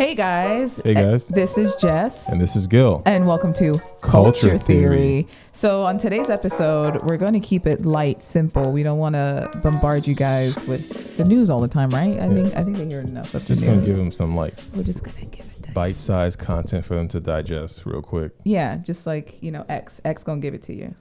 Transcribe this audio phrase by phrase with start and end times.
[0.00, 0.80] Hey guys.
[0.82, 1.28] Hey, uh, guys.
[1.28, 2.26] This is Jess.
[2.30, 3.02] And this is Gil.
[3.04, 4.96] And welcome to Culture Culture, Theory.
[4.96, 5.28] Theory.
[5.52, 8.72] So, on today's episode, we're going to keep it light, simple.
[8.72, 12.18] We don't want to bombard you guys with the news all the time, right?
[12.18, 14.54] I think I think they hear enough of Just the gonna give them some like
[14.74, 18.32] we're just going to give it to bite-sized content for them to digest real quick.
[18.42, 20.00] Yeah, just like, you know, X.
[20.02, 20.94] X going to give it to you.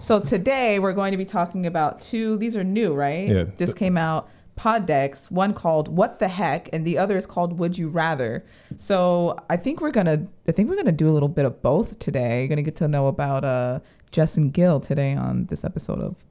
[0.00, 3.28] So, today we're going to be talking about two, these are new, right?
[3.28, 3.44] Yeah.
[3.58, 4.28] Just came out.
[4.56, 8.44] Pod decks, one called "What the Heck" and the other is called "Would You Rather."
[8.76, 11.98] So I think we're gonna, I think we're gonna do a little bit of both
[11.98, 12.40] today.
[12.40, 13.80] You're gonna get to know about uh,
[14.12, 16.24] Jess and Gil today on this episode of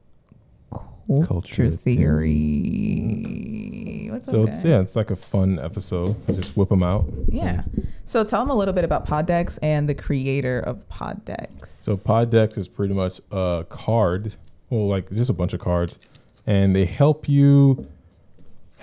[1.06, 1.70] Culture, Culture
[2.84, 4.08] Theory.
[4.10, 6.16] What's So up, it's yeah, it's like a fun episode.
[6.34, 7.06] Just whip them out.
[7.28, 7.62] yeah.
[8.06, 11.70] So tell them a little bit about Pod decks and the creator of Pod decks.
[11.70, 14.34] So pod decks is pretty much a card,
[14.70, 15.98] well, like just a bunch of cards,
[16.46, 17.86] and they help you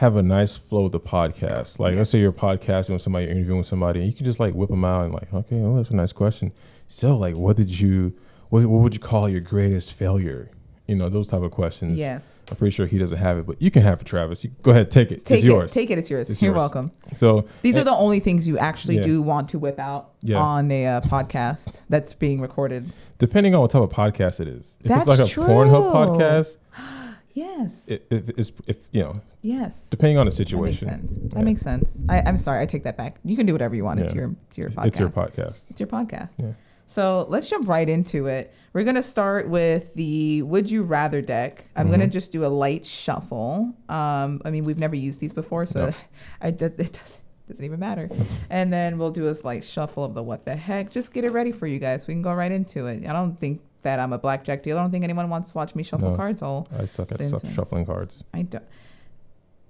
[0.02, 1.78] have a nice flow of the podcast.
[1.78, 4.40] Like let's say you're podcasting with somebody, you're interviewing with somebody, and you can just
[4.40, 6.52] like whip them out and like, okay, well, that's a nice question.
[6.88, 8.14] So like, what did you,
[8.50, 10.50] what, what would you call your greatest failure?
[10.88, 12.00] You know, those type of questions.
[12.00, 14.44] yes, I'm pretty sure he doesn't have it, but you can have it, Travis.
[14.44, 15.24] You, go ahead, take it.
[15.24, 15.48] take it's it.
[15.48, 15.72] yours.
[15.72, 16.00] Take it.
[16.00, 16.30] It's yours.
[16.32, 16.58] It's You're yours.
[16.58, 16.92] welcome.
[17.16, 19.04] So These are the only things you actually Yeah.
[19.04, 20.38] do want to whip out Yeah.
[20.40, 22.92] on a uh, podcast that's being recorded.
[23.20, 24.80] depending on what type of podcast it is.
[24.82, 25.44] If That's it's like a true.
[25.46, 26.58] Pornhub podcast,
[27.34, 27.86] Yes.
[27.88, 29.90] if, if, if you know, yes.
[29.90, 30.88] depending on the situation.
[30.88, 31.18] That makes sense.
[31.34, 31.44] That Yeah.
[31.44, 32.02] makes sense.
[32.10, 32.62] I, I'm sorry.
[32.62, 33.20] I take that back.
[33.24, 34.00] You can do whatever you want.
[34.00, 34.86] It's your it's your podcast.
[34.88, 35.70] it's your podcast.
[35.72, 36.32] It's your podcast.
[36.38, 36.52] Yeah.
[36.88, 38.54] So let's jump right into it.
[38.74, 41.66] We're gonna start with the Would You Rather deck.
[41.76, 42.12] I'm gonna Mhm.
[42.12, 43.74] just do a light shuffle.
[43.88, 45.96] Um, I mean, we've never used these before, so No.
[46.42, 48.10] I it doesn't, doesn't even matter.
[48.50, 50.90] and then we'll do a light shuffle of the What the heck.
[50.92, 52.08] Just get it ready for you guys.
[52.08, 53.06] We can go right into it.
[53.08, 54.80] I don't think that I'm a blackjack dealer.
[54.80, 56.16] I don't think anyone wants to watch me shuffle No.
[56.16, 56.42] cards.
[56.42, 58.24] All I suck at suck, shuffling cards.
[58.34, 58.64] I don't.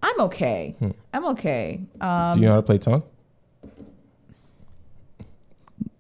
[0.04, 0.76] I'm okay.
[0.80, 0.90] Hmm.
[1.14, 1.82] I'm okay.
[2.02, 3.06] Um, Do you know how to play tonk?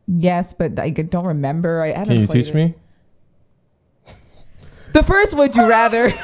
[0.07, 1.81] Yes, but I don't remember.
[1.81, 2.13] I haven't.
[2.15, 2.55] Can you teach it.
[2.55, 2.73] me?
[4.93, 6.11] The first would you rather?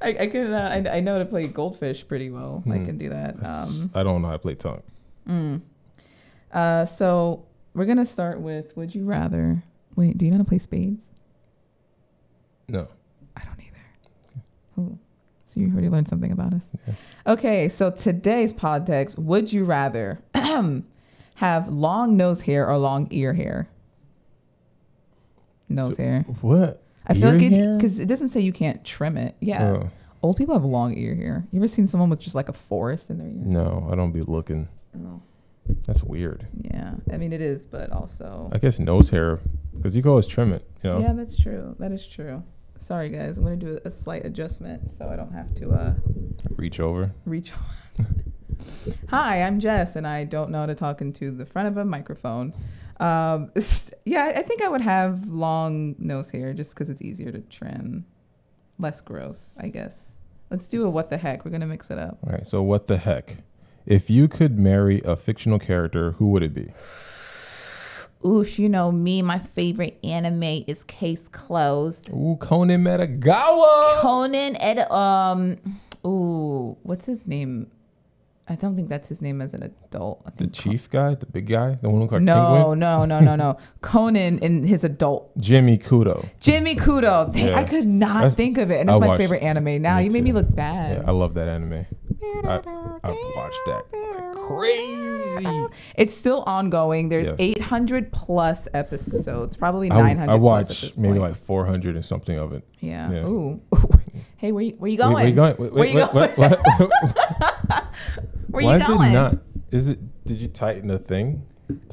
[0.00, 0.52] I, I can.
[0.52, 2.62] Uh, I, I know to play goldfish pretty well.
[2.66, 2.84] I Hmm.
[2.86, 3.36] can do that.
[3.46, 4.82] Um, I don't know how to play tonk.
[5.28, 5.60] mm.
[6.52, 7.44] uh, so
[7.76, 9.62] we're gonna start with would you rather?
[9.94, 11.02] Wait, do you know how to play spades?
[12.68, 12.88] No.
[13.36, 14.80] I don't either.
[14.80, 14.98] Ooh.
[15.46, 16.68] So you already learned something about us.
[16.86, 16.94] Yeah.
[17.26, 20.18] Okay, so today's pod decks: Would you rather
[21.36, 23.68] have long nose hair or long ear hair?
[25.68, 26.20] Nose So- hair.
[26.40, 26.82] What?
[27.08, 29.36] I feel Ear like it because it doesn't say you can't trim it.
[29.38, 29.90] Yeah, Oh,
[30.24, 31.46] old people have long ear hair.
[31.52, 33.34] You ever seen someone with just like a forest in their ear?
[33.44, 34.66] no, I don't be looking.
[34.98, 35.20] Oh,
[35.86, 36.46] That's weird.
[36.62, 36.94] yeah.
[37.12, 39.40] I mean, it is, but also, I guess nose hair,
[39.74, 40.64] because you can always trim it.
[40.82, 40.98] You know.
[41.00, 41.76] yeah, that's true.
[41.78, 42.42] That is true.
[42.78, 43.38] Sorry, guys.
[43.38, 45.94] I'm gonna do a slight adjustment so I don't have to uh,
[46.50, 47.12] Reach over.
[47.24, 47.52] reach.
[49.10, 51.84] Hi, I'm Jess, and I don't know how to talk into the front of a
[51.84, 52.52] microphone.
[52.98, 53.50] Um,
[54.04, 58.06] yeah, I think I would have long nose hair just because it's easier to trim,
[58.78, 60.20] less gross, I guess.
[60.50, 61.44] Let's do a what the heck.
[61.44, 62.18] We're gonna mix it up.
[62.26, 62.46] All right.
[62.46, 63.38] So what the heck?
[63.86, 66.72] If you could marry a fictional character, who would it be?
[68.24, 69.22] Oosh, you know me.
[69.22, 72.10] My favorite anime is Case Closed.
[72.10, 74.00] Ooh, Conan Edogawa.
[74.00, 74.90] Conan Ed.
[74.90, 75.58] Um.
[76.04, 77.70] Ooh, what's his name?
[78.48, 80.22] I don't think that's his name as an adult.
[80.24, 83.18] I The chief guy, the big guy, the one who looked like no, no, no,
[83.18, 83.58] no, no.
[83.80, 85.36] Conan in his adult.
[85.38, 86.28] Jimmy Kudo.
[86.38, 87.32] Jimmy Kudo.
[87.32, 87.58] They, Yeah.
[87.58, 89.82] I could not That's- think of it, and I it's my watched- favorite anime.
[89.82, 91.04] Now you made me look Yeah, bad.
[91.06, 91.86] I love that anime.
[92.44, 92.60] I,
[93.04, 95.66] I've watched that like crazy.
[95.96, 97.08] It's still ongoing.
[97.08, 97.36] There's Yes.
[97.38, 102.04] 800 plus episodes, probably I, 900 I plus at watched this maybe like 400 and
[102.04, 102.64] something of it.
[102.80, 103.10] yeah.
[103.10, 103.26] yeah.
[103.26, 103.60] Ooh.
[104.36, 105.14] hey, where you, where you going?
[105.14, 105.56] where you going?
[105.58, 106.58] Wait, Where wait, you what- what-
[108.48, 109.10] Where Why you is going?
[109.10, 109.36] it not?
[109.70, 110.24] Is it?
[110.24, 111.46] Did you tighten the thing?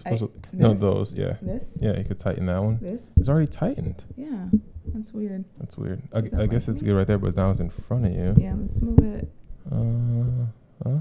[0.05, 1.13] I- to- no, those.
[1.15, 1.77] Yeah, This?
[1.81, 1.97] yeah.
[1.97, 2.77] You could tighten that one.
[2.79, 3.13] This?
[3.17, 4.05] It's already tightened.
[4.15, 4.47] Yeah.
[4.93, 5.45] That's weird.
[5.59, 6.03] That's weird.
[6.13, 8.35] I, that I guess it's good right there, but now it's in front of you.
[8.37, 9.29] Yeah, let's move it.
[9.71, 10.45] Uh,
[10.83, 10.97] huh?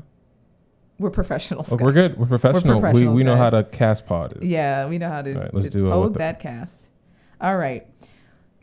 [0.98, 1.72] We're professionals.
[1.72, 2.16] Oh, we're good.
[2.16, 2.76] We're professional.
[2.76, 4.48] we professionals, we know how to cast pod is.
[4.48, 6.88] Yeah, we know how to, All right, let's to do a hold that cast.
[7.40, 7.86] All right.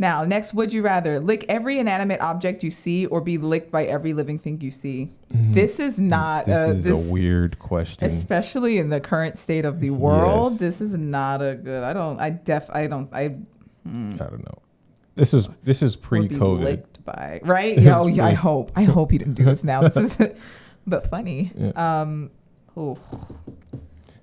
[0.01, 3.83] Now, next, would you rather lick every inanimate object you see or be licked by
[3.83, 5.09] every living thing you see?
[5.33, 5.53] Mhm.
[5.53, 8.09] This is not This uh, is this, a weird question.
[8.09, 10.51] especially in the current state of the world.
[10.53, 10.59] Yes.
[10.59, 11.83] This is not a good.
[11.83, 12.18] I don't.
[12.21, 12.69] I def.
[12.69, 13.09] I don't.
[13.13, 13.35] I.
[13.83, 14.13] hmm.
[14.13, 14.59] I don't know.
[15.15, 16.83] This is this is pre-COVID.
[17.13, 17.77] By right.
[17.88, 18.71] Oh, yeah, I hope.
[18.75, 19.88] I hope you didn't do this now.
[19.88, 20.27] This is,
[20.88, 21.51] but funny.
[21.56, 22.01] Yeah.
[22.01, 22.31] Um.
[22.77, 22.97] Oh.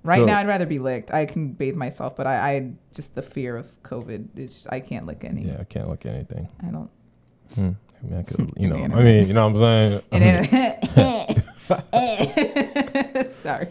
[0.03, 1.11] Right So- now, I'd rather be licked.
[1.13, 4.29] I can bathe myself, but I, I just the fear of COVID.
[4.37, 5.43] It's, I can't lick any.
[5.43, 6.47] Yeah, I can't look at anything.
[6.65, 6.89] I don't.
[7.55, 7.71] Hmm.
[7.99, 11.43] I mean, I could, you know, I mean, you know what I'm saying?
[13.29, 13.67] Sorry.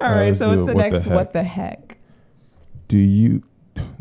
[0.00, 1.04] All right, right, so what's the What next?
[1.04, 1.14] heck?
[1.14, 1.98] what the heck?
[2.88, 3.44] Do you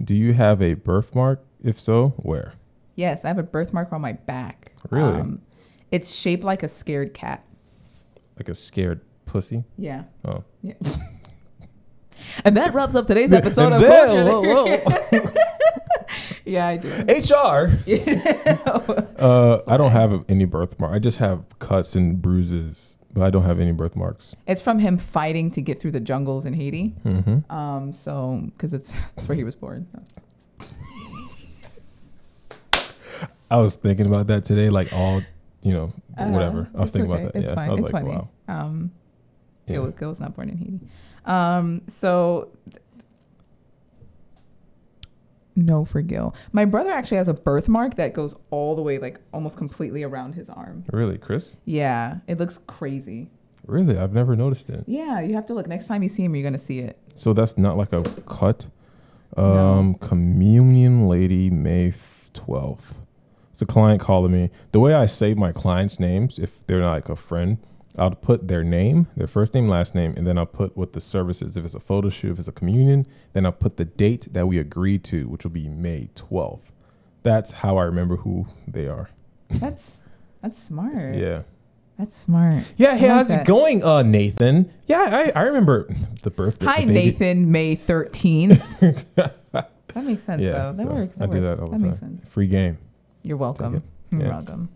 [0.03, 1.43] do you have a birthmark?
[1.63, 2.53] If so, where?
[2.95, 4.73] Yes, I have a birthmark on my back.
[4.91, 5.37] Um, Really?
[5.91, 7.43] it's shaped like a scared cat.
[8.37, 9.63] Like a scared pussy?
[9.77, 10.03] Yeah.
[10.25, 10.43] Oh.
[10.61, 10.73] Yeah.
[12.45, 14.47] and that wraps up today's episode of then- Culture.
[14.47, 15.29] whoa,
[16.45, 16.89] Yeah, I do.
[17.07, 17.71] HR.
[19.23, 20.93] Uh, I don't have any birthmark.
[20.93, 24.35] I just have cuts and bruises, but I don't have any birthmarks.
[24.45, 26.93] It's from him fighting to get through the jungles in Haiti.
[27.05, 27.49] Mm-hmm.
[27.49, 29.87] Um, so because it's that's where he was born.
[33.53, 35.21] I was thinking about that today, like all,
[35.61, 36.29] you know, Uh-huh.
[36.29, 36.67] whatever.
[36.75, 37.21] I was thinking okay.
[37.23, 37.39] about that.
[37.39, 37.69] It's yeah, fine.
[37.69, 38.15] I was It's like, funny.
[38.15, 38.29] wow.
[38.47, 38.91] Um,
[39.67, 39.73] Yeah.
[39.75, 40.79] Gil, Gil was not born in Haiti.
[41.25, 42.49] Um, so
[45.55, 46.33] no for Gil.
[46.51, 50.33] My brother actually has a birthmark that goes all the way, like almost completely around
[50.33, 50.83] his arm.
[50.91, 51.57] Really, Chris?
[51.65, 53.29] Yeah, it looks crazy.
[53.67, 54.83] Really, I've never noticed it.
[54.87, 55.67] Yeah, you have to look.
[55.67, 56.97] Next time you see him, you're gonna see it.
[57.15, 58.67] So that's not like a cut.
[59.37, 59.43] No.
[59.45, 61.93] Um, Communion Lady, May
[62.33, 62.95] 12th.
[63.53, 64.49] It's a client calling me.
[64.71, 67.57] The way I save my clients' names, if they're not like a friend,
[67.97, 70.99] I'll put their name, their first name, last name, and then I'll put what the
[70.99, 71.55] service is.
[71.55, 74.47] If it's a photo shoot, if it's a communion, then I'll put the date that
[74.47, 76.71] we agreed to, which will be May 12th.
[77.21, 79.09] That's how I remember who they are.
[79.49, 79.99] That's
[80.41, 81.15] that's smart.
[81.15, 81.43] Yeah.
[81.99, 82.63] That's smart.
[82.75, 83.41] Yeah, hey, like how's that.
[83.41, 84.73] it going, uh, Nathan?
[84.87, 85.87] Yeah, I, I remember
[86.23, 86.65] the birthday.
[86.65, 87.51] Hi, the Nathan.
[87.51, 89.03] May 13th.
[89.53, 90.73] that makes sense, Yeah, though.
[90.73, 91.21] That so works.
[91.21, 92.17] I That do that all the makes time.
[92.19, 92.33] sense.
[92.33, 92.79] Free game.
[93.23, 93.81] You're welcome.
[94.11, 94.29] You're Yeah.
[94.29, 94.69] welcome.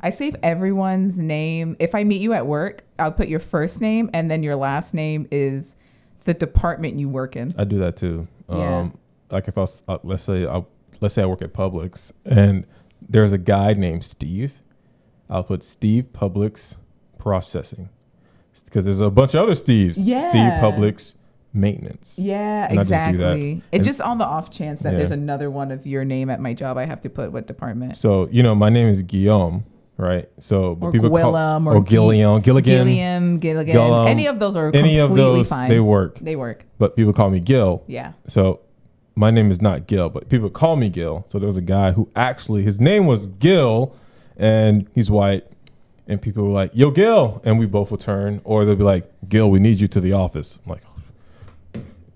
[0.00, 1.76] I save everyone's name.
[1.78, 4.94] If I meet you at work, I'll put your first name and then your last
[4.94, 5.76] name is
[6.24, 7.52] the department you work in.
[7.56, 8.28] I do that too.
[8.48, 8.78] Yeah.
[8.80, 8.98] Um,
[9.30, 10.64] like if I was, uh, let's say, I,
[11.00, 12.66] let's say I work at Publix and
[13.08, 14.60] there's a guy named Steve,
[15.30, 16.76] I'll put Steve Publix
[17.18, 17.88] Processing
[18.66, 19.94] because there's a bunch of other Steves.
[19.96, 20.20] Yeah.
[20.20, 20.42] Steve.
[20.60, 21.14] Publix
[21.54, 22.18] Maintenance.
[22.18, 23.62] Yeah, And just exactly.
[23.70, 24.98] It And- just on the off chance that Yeah.
[24.98, 27.96] there's another one of your name at my job, I have to put what department.
[27.96, 29.64] So you know, my name is Guillaume,
[29.98, 30.28] right?
[30.38, 33.72] So Or people call Gwillem or, or Gilliam, Gilligan, Gilliam, Gilligan.
[33.74, 35.68] Gillum, any of those are any of those fine.
[35.68, 36.64] they work, They work.
[36.78, 37.82] but people call me Gil.
[37.86, 38.12] Yeah.
[38.26, 38.60] So
[39.14, 41.24] my name is not Gil, but people call me Gil.
[41.26, 43.94] So there was a guy who actually his name was Gil,
[44.38, 45.44] and he's white.
[46.08, 49.08] And people were like, "Yo, Gil," and we both would turn, or they'll be like,
[49.28, 50.82] "Gil, we need you to the office." I'm like,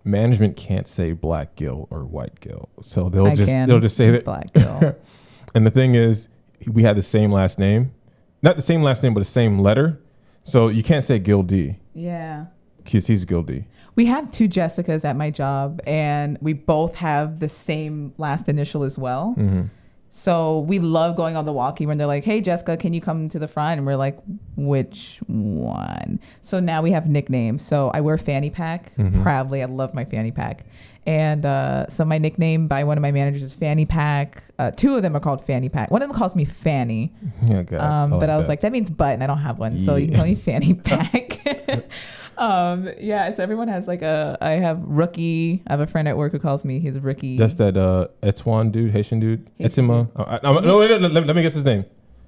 [0.07, 4.11] management can't say black Gil or white Gil, so they'll I just they'll just say
[4.11, 4.25] that.
[4.25, 4.97] Black Gil.
[5.55, 6.29] And the thing is,
[6.67, 7.95] we had the same last name,
[8.43, 9.99] not the same last name, but the same letter.
[10.43, 12.47] So you can't say Gil D yeah.
[12.85, 13.65] because he's Gil D.
[13.95, 18.83] We have two Jessicas at my job, and we both have the same last initial
[18.83, 19.33] as well.
[19.33, 19.63] hmm
[20.11, 23.29] So we love going on the walkie when they're like, "Hey, Jessica, can you come
[23.29, 24.19] to the front?" And we're like,
[24.57, 27.63] "Which one?" So now we have nicknames.
[27.63, 29.23] So I wear fanny pack Mhm.
[29.23, 29.63] proudly.
[29.63, 30.65] I love my fanny pack,
[31.07, 34.45] and uh, so my nickname by one of my managers is Fanny Pack.
[34.59, 35.91] Uh, two of them are called Fanny Pack.
[35.91, 37.13] One of them calls me Fanny,
[37.47, 38.53] Yeah, God, um, but I was that.
[38.53, 40.73] like, that means butt, and I don't have one, so you can call me Fanny
[40.85, 41.41] Pack.
[42.39, 44.37] um, yeah, so everyone has like a.
[44.41, 45.63] I have rookie.
[45.67, 46.79] I have a friend at work who calls me.
[46.81, 47.37] He's rookie.
[47.37, 49.51] That's that uh Etuan dude, Haitian dude.
[49.59, 50.11] Haitian Etima.
[50.17, 51.85] I, I, I'm- no, wait, no, no, let, let me guess his name.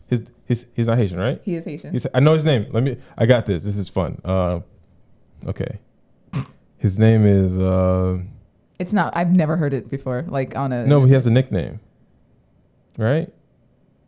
[0.08, 1.40] His his he's not Haitian, right?
[1.44, 1.92] he is Haitian.
[1.92, 2.66] He's, I know his name.
[2.72, 2.96] Let me.
[3.16, 3.64] I got this.
[3.64, 4.20] This is fun.
[4.24, 4.60] Uh,
[5.46, 5.78] okay.
[6.78, 8.18] His name is uh
[8.78, 9.16] It's not.
[9.16, 10.24] I've never heard it before.
[10.28, 11.80] Like on a no, but he has a nickname,
[12.96, 13.32] right?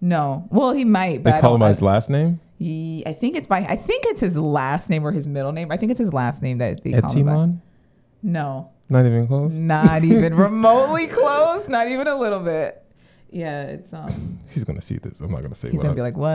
[0.00, 0.48] no.
[0.50, 2.40] Well, he might, but They I call him by his last name.
[2.60, 3.60] He, I think it's by.
[3.68, 5.72] I think it's his last name or his middle name.
[5.72, 7.32] I think it's his last name that they call him by.
[7.32, 7.60] Etimon.
[8.22, 9.54] No, Not even close.
[9.54, 11.68] not even remotely close.
[11.68, 12.84] Not even a little bit.
[13.30, 14.40] Yeah, it's um.
[14.50, 15.20] He's gonna see this.
[15.20, 15.70] I'm not gonna say.
[15.70, 16.28] He's gonna be like, "What?"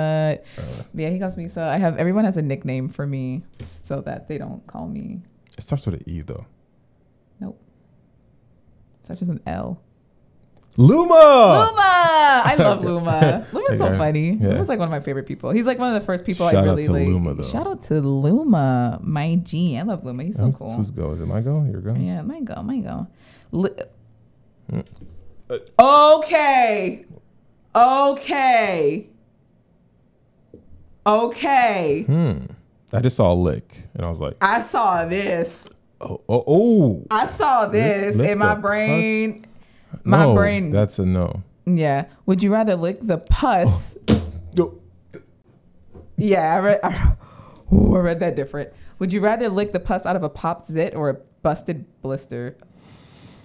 [0.58, 1.48] uh, Yeah, he calls me.
[1.48, 5.22] So I have everyone has a nickname for me, so that they don't call me.
[5.58, 6.46] it starts with an E though.
[7.40, 7.62] Nope.
[9.04, 9.80] Starts with an L.
[10.78, 11.04] Luma.
[11.14, 11.82] Luma,
[12.46, 13.48] I love Luma.
[13.54, 13.98] Luma's so Oh!
[13.98, 14.32] Funny.
[14.32, 14.50] Yeah.
[14.50, 15.52] Luma's like one of my favorite people.
[15.52, 17.08] He's like one of the first people Shout I out really to like.
[17.08, 17.44] Luma, though.
[17.44, 19.78] Shout out to Luma, my G.
[19.78, 20.24] I love Luma.
[20.24, 20.74] He's so Who's- cool.
[20.76, 21.12] Whose go?
[21.12, 21.64] Is it my go?
[21.64, 21.94] Your go?
[21.96, 23.08] Yeah, might go, might go.
[23.54, 24.86] Mm.
[25.80, 27.06] okay,
[27.76, 29.08] okay,
[31.06, 32.04] okay.
[32.04, 32.38] Hmm.
[32.94, 35.70] I just saw a lick, and I was like, I saw this.
[36.02, 37.06] oh, oh, oh.
[37.12, 39.46] I saw this lick in my brain.
[40.04, 40.70] My no, brain.
[40.72, 41.44] That's a no.
[41.66, 42.06] Yeah.
[42.26, 43.98] Would you rather lick the pus?
[46.18, 46.80] Yeah, I read.
[46.84, 47.14] I,
[47.74, 48.72] ooh, I read that different.
[49.00, 52.56] Would you rather lick the pus out of a pop zit or a busted blister?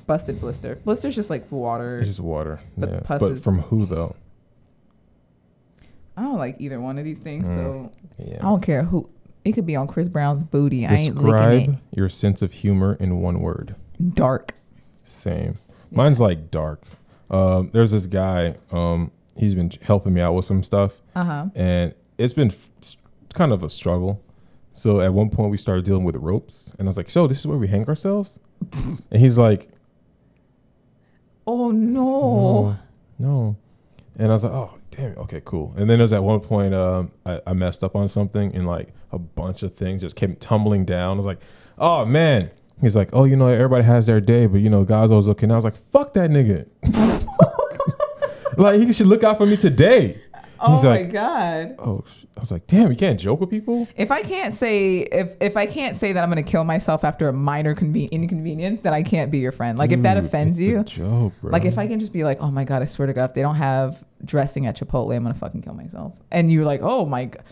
[0.07, 0.77] Busted blister.
[0.77, 1.99] Blister's just like water.
[1.99, 2.61] It's just water.
[2.77, 3.01] But yeah.
[3.01, 4.15] pus But is- from who though?
[6.17, 8.37] I don't like either one of these things, mm, so Yeah.
[8.41, 9.09] I don't care who.
[9.45, 10.87] It could be on Chris Brown's booty.
[10.87, 13.75] I ain't licking Describe your sense of humor in one word.
[14.15, 14.55] Dark.
[15.03, 15.57] Same.
[15.91, 16.83] Mine's like dark.
[17.31, 18.57] Um, there's this guy.
[18.73, 21.47] Um, he's been helping me out with some stuff, Uh huh.
[21.55, 22.97] and it's been f-
[23.35, 24.23] kind of a struggle.
[24.73, 27.41] So at one point we started dealing with ropes, and I was like, "So this
[27.41, 28.39] is where we hang ourselves?"
[28.73, 29.71] and he's like,
[31.47, 32.77] Oh no.
[33.19, 33.57] "No, no."
[34.17, 35.19] And I was like, "Oh, damn it.
[35.19, 38.55] Okay, cool." And then there's at one point um, I, I messed up on something,
[38.55, 41.13] and like a bunch of things just came tumbling down.
[41.13, 41.41] I was like,
[41.79, 45.13] "Oh man." He's like, "Oh, you know, everybody has their day, but you know, God's
[45.13, 46.67] always looking." I was like, "Fuck that nigga."
[48.57, 50.21] like he should look out for me today.
[50.63, 51.77] Oh He's my like- god.
[51.79, 53.89] Oh, sh- I was like, damn, you can't joke with people.
[53.97, 57.29] If I can't say if if I can't say that I'm gonna kill myself after
[57.29, 59.79] a minor conven- inconvenience, then I can't be your friend.
[59.79, 61.51] Like if that offends you, joke, bro.
[61.51, 63.35] like if I can just be like, oh my god, I swear to God, if
[63.35, 66.13] they don't have dressing at Chipotle, I'm gonna fucking kill myself.
[66.31, 67.43] And you're like, oh my god.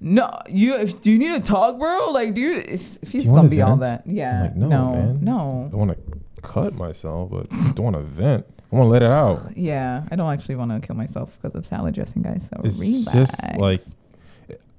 [0.00, 2.10] No, you do you need to talk, bro?
[2.12, 2.66] Like, dude?
[2.66, 4.04] If he's you gonna be all events?
[4.04, 5.24] that, yeah, like, no, no, man.
[5.24, 8.46] no, I want to cut myself, but I don't want to vent.
[8.70, 9.40] I want to let it out.
[9.56, 10.04] yeah.
[10.10, 12.48] I don't actually want to kill myself because of salad dressing, guys.
[12.48, 13.12] So It's relax.
[13.12, 13.80] just like,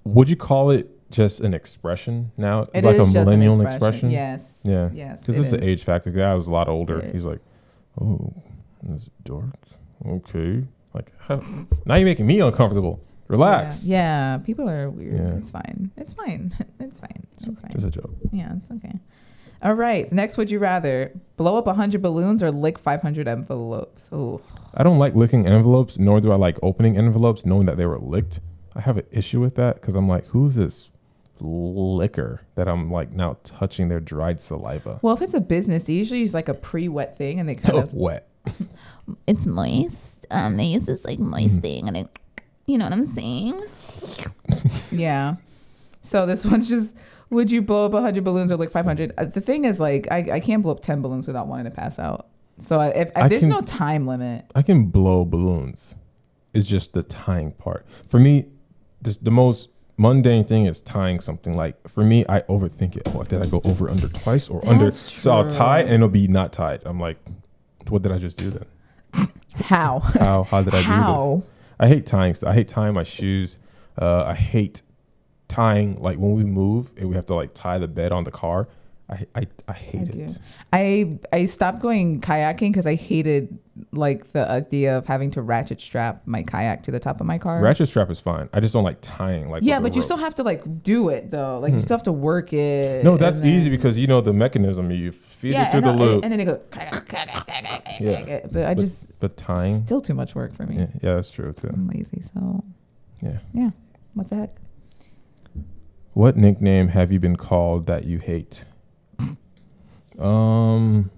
[0.03, 2.61] would you call it just an expression now?
[2.61, 4.11] It's It like a millennial expression.
[4.11, 4.53] Yes.
[4.63, 4.89] Yeah.
[4.93, 5.21] Yes.
[5.21, 6.11] Because it this is an age factor.
[6.11, 7.01] The guy was a lot older.
[7.11, 7.39] He's like,
[7.99, 8.31] oh,
[8.89, 9.55] it's dark.
[10.05, 10.65] Okay.
[10.93, 11.41] Like, how,
[11.85, 13.01] now you're making me uncomfortable.
[13.29, 13.85] Relax.
[13.85, 14.33] Yeah.
[14.33, 15.13] yeah, people are weird.
[15.13, 15.37] Yeah.
[15.37, 15.91] It's fine.
[15.95, 16.51] It's fine.
[16.79, 17.27] It's fine.
[17.33, 17.71] It's fine.
[17.71, 18.11] Just a joke.
[18.31, 18.99] Yeah, it's okay.
[19.61, 20.07] All right.
[20.09, 24.09] So next, would you rather blow up 100 balloons or lick 500 envelopes?
[24.11, 24.41] Oh,
[24.73, 27.99] I don't like licking envelopes, nor do I like opening envelopes knowing that they were
[27.99, 28.39] licked.
[28.75, 30.91] I have an issue with that because I'm like, who's this
[31.39, 34.99] licker that I'm like now touching their dried saliva?
[35.01, 37.77] well, if it's a business, they usually use like a pre-wet thing, and they kind
[37.83, 38.27] of wet.
[39.27, 40.25] It's moist.
[40.31, 41.61] Um, they use this like moist Mhm.
[41.61, 42.18] thing, and it,
[42.69, 43.63] you know what I'm saying?
[44.91, 45.35] yeah.
[46.01, 46.95] So this one's just.
[47.31, 49.13] Would you blow up 100 balloons or like 500?
[49.15, 51.71] Uh, the thing is, like, I, I can't blow up 10 balloons without wanting to
[51.71, 52.27] pass out.
[52.57, 55.95] So I- if, if I there's can- no time limit, I can blow balloons.
[56.55, 57.85] It's just the tying part.
[58.07, 58.47] For me,
[58.99, 61.55] this, the most mundane thing is tying something.
[61.55, 63.07] Like for me, I overthink it.
[63.09, 64.85] What did I go over under twice or under?
[64.85, 65.91] That's So I'll tie true.
[65.91, 66.81] and it'll be not tied.
[66.83, 67.17] I'm like,
[67.89, 69.27] what did I just do then?
[69.65, 69.99] how?
[69.99, 70.85] How how did I do this?
[70.87, 71.43] how?
[71.79, 72.35] I hate tying.
[72.45, 73.57] I hate tying my shoes.
[73.99, 74.81] Uh, I hate
[75.47, 78.31] tying like when we move and we have to like tie the bed on the
[78.31, 78.67] car.
[79.09, 80.39] I I, I hate I it.
[80.71, 83.57] I I stopped going kayaking because I hated
[83.91, 87.37] like the idea of having to ratchet strap my kayak to the top of my
[87.37, 87.61] car.
[87.61, 88.49] Ratchet strap is fine.
[88.53, 89.63] I just don't like tying like.
[89.63, 90.05] yeah, but you rope.
[90.05, 91.59] still have to like do it though.
[91.59, 91.83] Like you Hmm.
[91.85, 93.03] still have to work it.
[93.03, 94.91] No, that's and easy because you know the mechanism.
[94.91, 96.23] You feed yeah, it through the loop.
[96.23, 96.61] and then it go.
[97.99, 98.45] Yeah.
[98.51, 100.75] But I just but tying, still too much work for me.
[100.75, 101.69] yeah, yeah, that's true too.
[101.71, 102.63] I'm lazy, so
[103.21, 103.71] yeah, Yeah.
[104.13, 104.55] what the heck?
[106.13, 108.65] What nickname have you been called that you hate?
[110.19, 111.09] Um.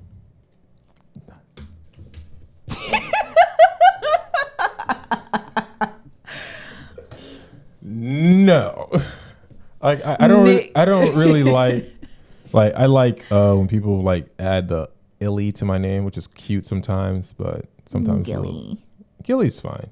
[7.82, 8.90] no,
[9.82, 10.44] like I, I don't.
[10.46, 11.86] Really, I don't really like.
[12.54, 14.90] Like I like uh, when people like add the
[15.20, 18.86] illy to my name, which is cute sometimes, but sometimes a little- Gilly.
[19.24, 19.90] Gilly's fine.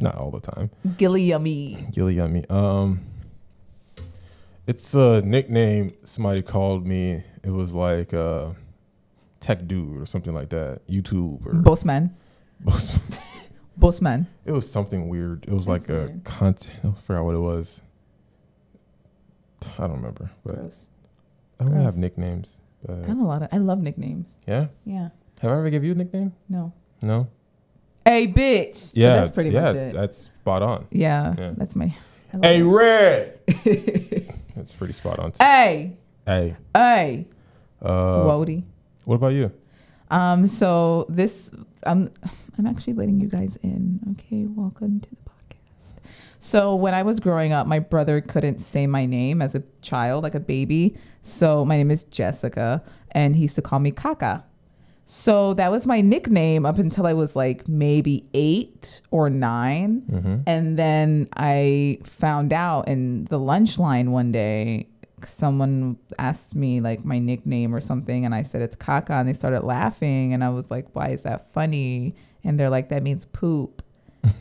[0.00, 0.70] Not all the time.
[0.96, 1.86] Gilly yummy.
[1.92, 2.44] Gilly yummy.
[2.48, 3.00] Um,
[4.66, 7.22] it's a nickname somebody called me.
[7.44, 8.50] It was like uh,
[9.40, 10.80] Tech Dude or something like that.
[10.88, 12.10] YouTube or Bossman.
[13.78, 14.26] Bossman.
[14.44, 15.44] it was something weird.
[15.46, 16.24] It was That's like a weird.
[16.24, 16.72] content.
[16.84, 17.82] I forgot what it was.
[19.78, 20.86] I don't remember, but Gross.
[21.58, 21.96] I don't have Gross.
[21.96, 22.60] nicknames.
[22.88, 23.48] I have a lot of.
[23.50, 24.26] I love nicknames.
[24.46, 25.08] yeah, Yeah.
[25.40, 26.34] have I ever give you a nickname?
[26.50, 26.72] No.
[27.00, 27.28] No.
[28.04, 28.90] Hey, bitch.
[28.90, 29.94] But Yeah, that's pretty yeah, much it.
[29.94, 30.86] that's spot on.
[30.90, 31.52] Yeah, Yeah.
[31.56, 31.94] that's my.
[32.32, 32.64] I love Hey, it.
[32.64, 33.38] Red.
[34.56, 35.32] that's pretty spot on.
[35.32, 35.38] Too.
[35.42, 35.96] hey,
[36.26, 37.26] Hey, hey,
[37.84, 38.64] uh, Wody.
[39.04, 39.52] what about you?
[40.10, 41.52] Um, so this,
[41.84, 42.10] I'm,
[42.58, 44.00] I'm actually letting you guys in.
[44.12, 45.94] Okay, welcome to the podcast.
[46.38, 50.22] So when I was growing up, my brother couldn't say my name as a child,
[50.24, 50.96] like a baby.
[51.22, 54.44] So my name is Jessica, and he used to call me Kaka.
[55.06, 60.02] So that was my nickname up until I was like maybe eight or nine.
[60.10, 60.36] Mm-hmm.
[60.46, 64.88] And then I found out in the lunch line one day,
[65.26, 69.32] someone asked me like my nickname or something, and I said it's Kaka, and they
[69.32, 73.24] started laughing, and I was like, "Why is that funny?" And they're like, "That means
[73.24, 73.82] poop."
[74.24, 74.32] and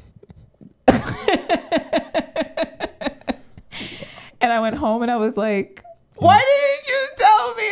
[4.42, 5.84] I went home and I was like,
[6.16, 7.70] "Why didn't you tell me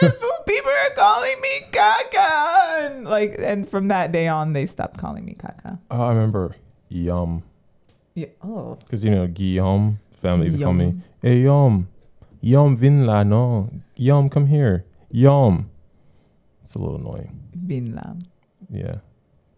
[0.00, 4.98] that people are calling me Kaka?" And like, and from that day on, they stopped
[4.98, 5.78] calling me Kaka.
[5.90, 6.54] Oh, I remember
[6.88, 7.42] Yum.
[8.14, 8.28] Yeah.
[8.42, 8.76] Oh.
[8.76, 11.88] Because, you know, Guillaume family, they call me, hey, Yum.
[12.46, 13.70] Yom vin la no.
[13.96, 14.84] Yom, come here.
[15.10, 15.68] Yom.
[16.62, 17.42] It's a little annoying.
[17.66, 18.22] Vinlam.
[18.70, 18.98] Yeah,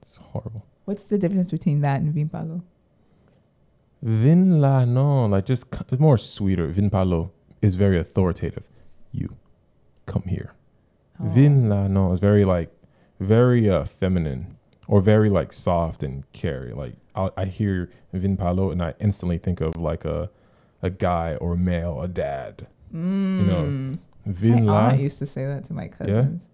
[0.01, 0.65] it's horrible.
[0.87, 2.63] What's the difference between that and Vinpalo?
[4.01, 6.69] Vin la no, like just c- more sweeter.
[6.69, 7.31] Vin palo
[7.61, 8.71] is very authoritative.
[9.13, 9.37] You,
[10.07, 10.55] come here.
[11.21, 11.29] Oh.
[11.29, 12.71] Vin la no is very like
[13.21, 16.73] very uh, feminine or very like soft and carry.
[16.73, 20.31] Like I, I hear Vin palo and I instantly think of like a
[20.81, 22.67] a guy or a male, a dad.
[22.95, 23.47] Mm.
[23.47, 26.49] know, Vin my la, aunt used to say that to my cousins.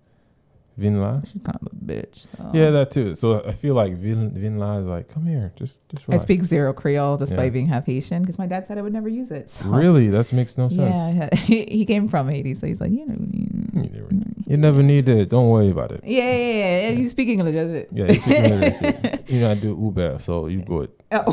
[0.77, 1.21] Vin la.
[1.23, 2.27] She's kind of a bitch.
[2.37, 2.51] So.
[2.53, 3.15] Yeah, that too.
[3.15, 6.43] So I feel like Vin Vin la is like, come here, just just I speak
[6.43, 7.49] zero Creole despite Yeah.
[7.51, 9.51] being half Haitian because my dad said I would never use it.
[9.51, 9.67] So.
[9.67, 10.81] Really, that makes no sense.
[11.17, 14.09] Yeah, he, he came from Haiti, so he's like, you know, You never,
[14.51, 15.29] you never need it.
[15.31, 16.01] Don't worry about it.
[16.03, 16.89] yeah, yeah, yeah.
[16.89, 17.89] And you speak English, does it?
[17.93, 19.21] Yeah, you speak English.
[19.29, 20.91] You know I do Uber, so you good.
[21.13, 21.33] Oh.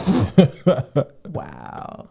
[1.30, 2.08] wow.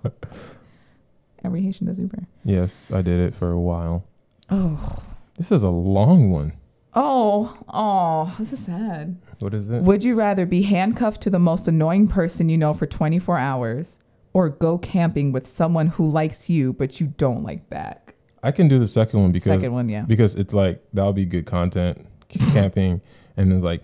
[1.50, 2.22] Every Haitian does Uber.
[2.44, 4.04] Yes, I did it for a while.
[4.50, 5.02] Oh.
[5.36, 6.52] This is a long one.
[6.94, 9.20] Oh, oh, this is sad.
[9.40, 9.82] What is it?
[9.82, 13.98] Would you rather be handcuffed to the most annoying person you know for 24 hours
[14.32, 18.14] or go camping with someone who likes you but you don't like back?
[18.44, 20.02] I can do the second one because Second one, yeah.
[20.02, 22.06] because it's like that'll be good content.
[22.28, 23.00] Camping
[23.36, 23.82] and then it's like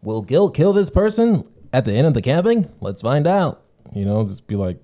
[0.00, 2.70] Will Gil kill this person at the end of the camping?
[2.80, 3.62] Let's find out.
[3.94, 4.78] you know just be like,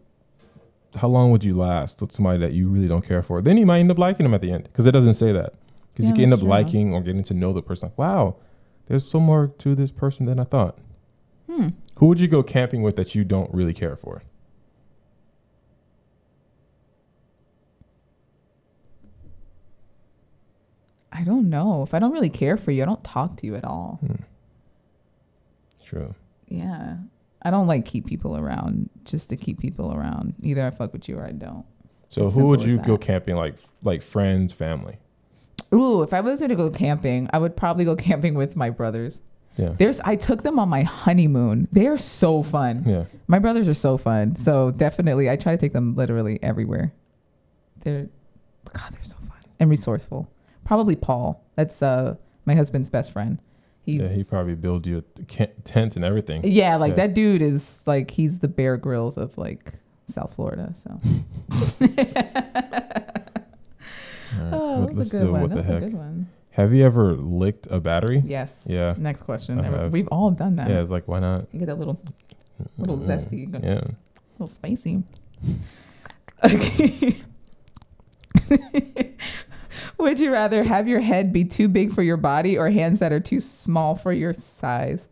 [0.97, 3.41] how long would you last with somebody that you really don't care for?
[3.41, 5.55] Then you might end up liking them at the end because it doesn't say that.
[5.93, 6.49] Because Yeah, you can end up true.
[6.49, 7.89] liking or getting to know the person.
[7.89, 8.37] Like, wow,
[8.87, 10.79] there's so more to this person than I thought.
[11.51, 11.69] Hmm.
[11.97, 14.23] Who would you go camping with that you don't really care for?
[21.13, 21.83] I don't know.
[21.83, 23.99] If I don't really care for you, I don't talk to you at all.
[24.07, 24.23] Hmm.
[25.85, 26.15] True.
[26.49, 26.97] Yeah.
[27.45, 30.35] I don't like keep people around just to keep people around.
[30.43, 31.65] Either I fuck with you or I don't.
[32.09, 34.99] So It's who would you go camping like like friends, family?
[35.75, 38.71] Ooh, if I was going to go camping, I would probably go camping with my
[38.71, 39.21] brothers.
[39.57, 39.71] Yeah.
[39.79, 41.69] There's I took them on my honeymoon.
[41.73, 42.85] They're so fun.
[42.87, 43.05] Yeah.
[43.27, 44.37] My brothers are so fun.
[44.37, 46.93] So definitely I try to take them literally everywhere.
[47.81, 48.09] They're
[48.73, 50.31] God, they're so fun and resourceful.
[50.65, 51.45] Probably Paul.
[51.57, 53.39] That's uh my husband's best friend.
[53.85, 56.43] He's yeah, he probably build you a tent and everything.
[56.45, 56.97] Yeah, like Yeah.
[57.07, 59.75] that dude is like he's the Bear Grylls of like
[60.07, 60.73] South Florida.
[60.85, 60.99] So
[64.39, 65.49] right, oh, that's a good one.
[65.51, 66.29] That's a good one.
[66.53, 68.23] Have you ever licked a battery?
[68.27, 68.63] Yes.
[68.67, 68.95] Yeah.
[68.99, 69.91] Next question.
[69.91, 70.69] We've all done that.
[70.69, 71.47] Yeah, it's like why not?
[71.53, 71.99] You get that little
[72.79, 73.81] little Mm, zesty, a Yeah.
[74.39, 75.03] little spicy.
[76.45, 77.17] Okay.
[80.03, 83.13] Would you rather have your head be too big for your body or hands that
[83.13, 85.07] are too small for your size?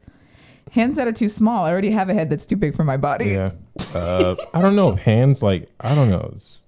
[0.72, 1.64] Hands that are too small.
[1.64, 3.26] I already have a head that's too big for my body.
[3.26, 3.52] Yeah.
[3.94, 4.96] Uh, I don't know.
[4.96, 6.30] Hands like I don't know.
[6.32, 6.66] It's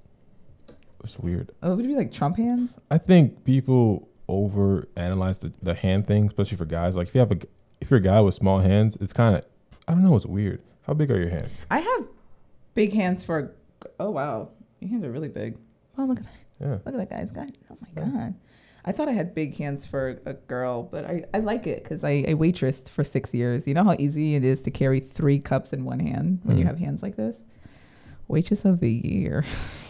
[1.02, 1.50] it's weird.
[1.64, 2.78] Oh, would it be like Trump hands?
[2.92, 6.96] I think people over analyze the, the hand thing, especially for guys.
[6.96, 7.38] Like if you have a
[7.80, 9.44] if you're a guy with small hands, it's kind of
[9.88, 10.14] I don't know.
[10.14, 10.62] It's weird.
[10.82, 11.62] How big are your hands?
[11.72, 12.06] I have
[12.74, 13.52] big hands for.
[13.98, 15.56] Oh wow, your hands are really big.
[15.98, 16.44] Oh look at that!
[16.60, 16.78] Yeah.
[16.84, 17.50] Look at that guy's got.
[17.70, 18.34] Oh my god,
[18.84, 22.02] I thought I had big hands for a girl, but I, I like it because
[22.04, 23.66] I, I waitressed for six years.
[23.68, 26.64] You know how easy it is to carry three cups in one hand when you
[26.64, 26.68] Mm.
[26.68, 27.44] have hands like this.
[28.28, 29.44] Waitress of the year.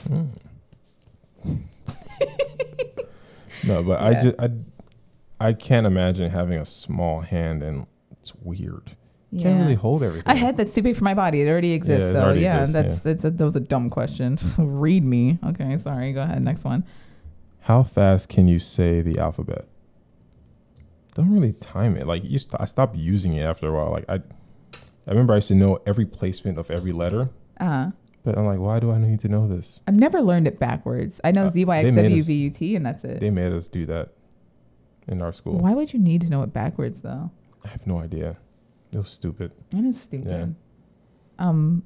[0.09, 0.29] Mm.
[3.67, 4.23] no, but I Yeah.
[4.23, 4.51] just I
[5.41, 8.97] I can't imagine having a small hand and it's weird.
[9.35, 9.45] Yeah.
[9.45, 10.31] Can't really hold everything.
[10.31, 11.41] a head that's too big for my body.
[11.41, 12.11] It already exists.
[12.11, 14.39] it so already yeah, exists, that's that's a, that was a dumb question.
[14.59, 15.39] Read me.
[15.45, 16.13] Okay, sorry.
[16.13, 16.43] Go ahead.
[16.43, 16.85] Next one.
[17.61, 19.67] How fast can you say the alphabet?
[21.15, 22.07] Don't really time it.
[22.07, 23.91] Like you, st- I stopped using it after a while.
[23.93, 24.17] Like I,
[25.07, 27.91] I remember I used to know every placement of every letter, Uh huh.
[28.25, 29.81] but I'm like, why do I need to know this?
[29.87, 31.21] I've never learned it backwards.
[31.25, 33.21] I know Uh, Z Y X W V U T, and that's it.
[33.21, 34.11] They made us do that
[35.09, 35.59] in our school.
[35.59, 37.31] Why would you need to know it backwards though?
[37.65, 38.37] I have no idea.
[38.93, 39.53] It was stupid.
[39.73, 40.55] It is stupid.
[41.39, 41.47] Yeah.
[41.47, 41.83] Um,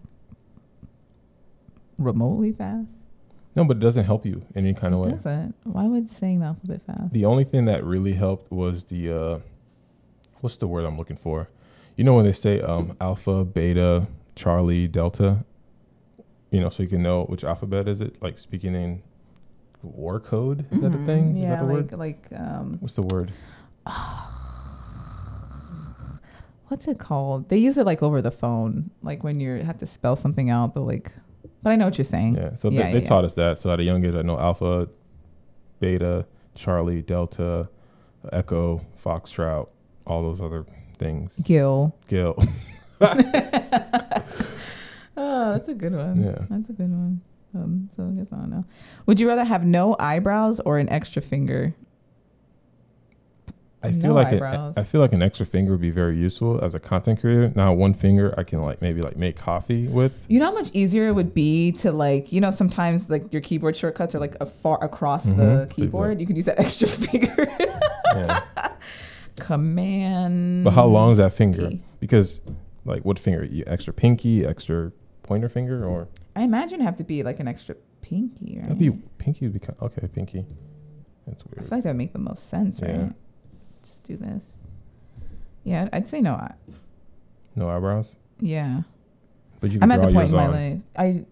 [1.99, 2.89] remotely fast.
[3.55, 5.11] No, but it doesn't help you in any kind of It way.
[5.13, 5.55] doesn't.
[5.65, 7.13] Why would saying the alphabet fast?
[7.13, 9.39] The only thing that really helped was the uh
[10.41, 11.49] what's the word I'm looking for?
[11.97, 15.45] You know when they say um alpha, beta, Charlie, delta,
[16.51, 18.21] you know, so you can know which alphabet is it?
[18.21, 19.03] Like speaking in
[19.83, 20.67] war code?
[20.73, 21.07] Is that the Mhm.
[21.07, 21.37] thing?
[21.37, 21.99] Is Yeah, that the like word?
[21.99, 23.33] like um, What's the word?
[26.69, 27.49] What's it called?
[27.49, 30.75] They use it like over the phone, like when you have to spell something out.
[30.75, 31.13] But like,
[31.63, 32.37] but I know what you're saying.
[32.37, 32.55] Yeah.
[32.55, 33.05] So Yeah, they, yeah, they yeah.
[33.05, 33.59] taught us that.
[33.59, 34.89] So at a young age I know alpha,
[35.81, 37.69] beta, Charlie, delta,
[38.33, 39.69] echo, foxtrot,
[40.07, 40.65] all those other
[40.99, 41.37] things.
[41.45, 41.95] Gil.
[42.09, 42.37] Gil.
[45.19, 46.23] Oh, that's a good one.
[46.23, 46.45] Yeah.
[46.51, 47.23] That's a good one.
[47.55, 48.65] Um, so I guess I don't know.
[49.07, 51.75] Would you rather have no eyebrows or an extra finger?
[53.83, 54.75] I feel No like eyebrows.
[54.77, 57.53] I feel like an extra finger would be very useful as a content creator.
[57.55, 60.13] Now, one finger I can like maybe like make coffee with.
[60.29, 63.43] You know how much easier it would be to like, you know, sometimes like your
[63.43, 65.71] keyboard shortcuts are like a far across the Mhm.
[65.71, 66.21] keyboard.
[66.21, 67.49] You could use that extra finger.
[68.15, 68.41] Yeah.
[69.37, 70.65] Command.
[70.65, 71.69] but how long is that finger?
[71.69, 71.83] key.
[72.01, 72.41] Because
[72.85, 73.45] like what finger?
[73.45, 74.91] You extra pinky, extra
[75.23, 78.63] pointer finger, or I imagine have to be like an extra pinky, right?
[78.65, 80.07] that'd be pinky would be okay.
[80.09, 80.47] Pinky.
[81.27, 81.59] That's weird.
[81.59, 83.13] I feel like that would make the most sense, right?
[83.87, 84.63] Just do this.
[85.65, 86.41] Yeah, I'd say no.
[87.55, 88.83] No eyebrows, Yeah.
[89.61, 90.53] but you can I'm at draw the point yours in my on.
[90.53, 90.81] life.
[90.97, 91.25] I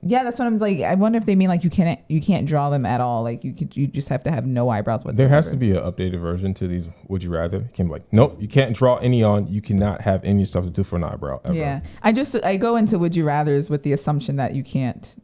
[0.00, 0.80] yeah, that's what I'm like.
[0.80, 3.22] I wonder if they mean like you can't you can't draw them at all.
[3.24, 5.16] Like you could you just have to have no eyebrows whatsoever.
[5.16, 6.88] There has to be an updated version to these.
[7.08, 7.58] Would you rather?
[7.62, 9.48] It can be like, nope, you can't draw any on.
[9.48, 11.40] You cannot have any substitute for an eyebrow.
[11.44, 11.54] Ever.
[11.54, 15.16] Yeah, I just I go into would you rather's with the assumption that you can't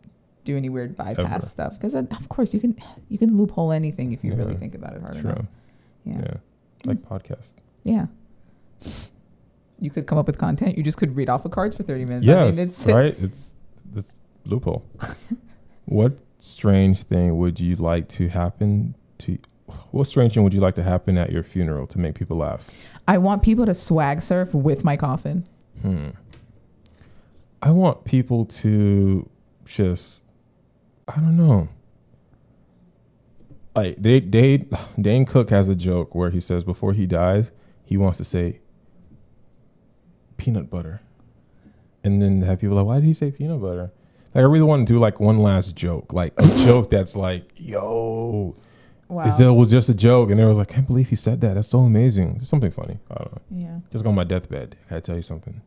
[0.44, 1.46] do any weird bypass Ever.
[1.46, 2.76] stuff because of course you can
[3.08, 4.38] you can loophole anything if you Yeah.
[4.38, 5.46] really think about it hard True.
[6.04, 6.18] Yeah.
[6.20, 6.34] Yeah.
[6.84, 7.54] Like podcast.
[7.82, 8.06] yeah,
[9.80, 10.76] You could come up with content.
[10.76, 12.26] You just could read off of cards for thirty minutes.
[12.26, 12.46] Yes.
[12.46, 13.16] I mean, it's right.
[13.18, 13.54] It's
[13.94, 14.84] it's loophole.
[15.86, 19.38] what strange thing would you like to happen to?
[19.92, 22.68] What strange thing would you like to happen at your funeral to make people laugh?
[23.08, 25.46] I want people to swag surf with my coffin.
[25.80, 26.10] Hmm.
[27.62, 29.28] I want people to
[29.64, 30.22] just,
[31.08, 31.68] I don't know.
[33.74, 34.64] Like they, they,
[35.00, 37.50] Dane Cook has a joke where he says before he dies,
[37.84, 38.60] he wants to say
[40.36, 41.00] peanut butter,
[42.02, 43.90] and then have people like, why did he say peanut butter?
[44.34, 47.50] Like I really want to do like one last joke, like a joke that's like,
[47.56, 48.54] yo,
[49.08, 49.24] Wow.
[49.24, 51.40] is it was just a joke, and they was like, "I can't believe he said
[51.42, 51.54] that.
[51.54, 52.38] That's so amazing.
[52.38, 52.98] Just something funny.
[53.10, 53.42] I don't know.
[53.50, 53.78] yeah.
[53.92, 55.60] Just on my deathbed, I tell you something.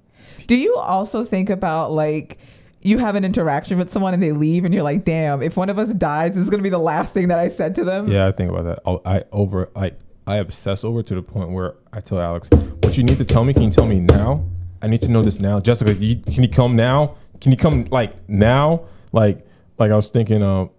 [0.48, 2.40] Do you also think about like
[2.82, 5.70] you have an interaction with someone and they leave and you're like, damn, if one
[5.70, 8.10] of us dies, this is gonna be the last thing that I said to them?
[8.10, 8.80] Yeah, I think about that.
[8.86, 9.94] I'll, I over I
[10.26, 13.44] I obsess over to the point where I tell Alex, "What you need to tell
[13.44, 13.54] me?
[13.54, 14.46] Can you tell me now?
[14.82, 17.16] I need to know this now." Jessica, you, can you come now?
[17.40, 18.86] Can you come like now?
[19.12, 19.46] Like
[19.78, 20.44] like I was thinking.
[20.44, 20.70] Um,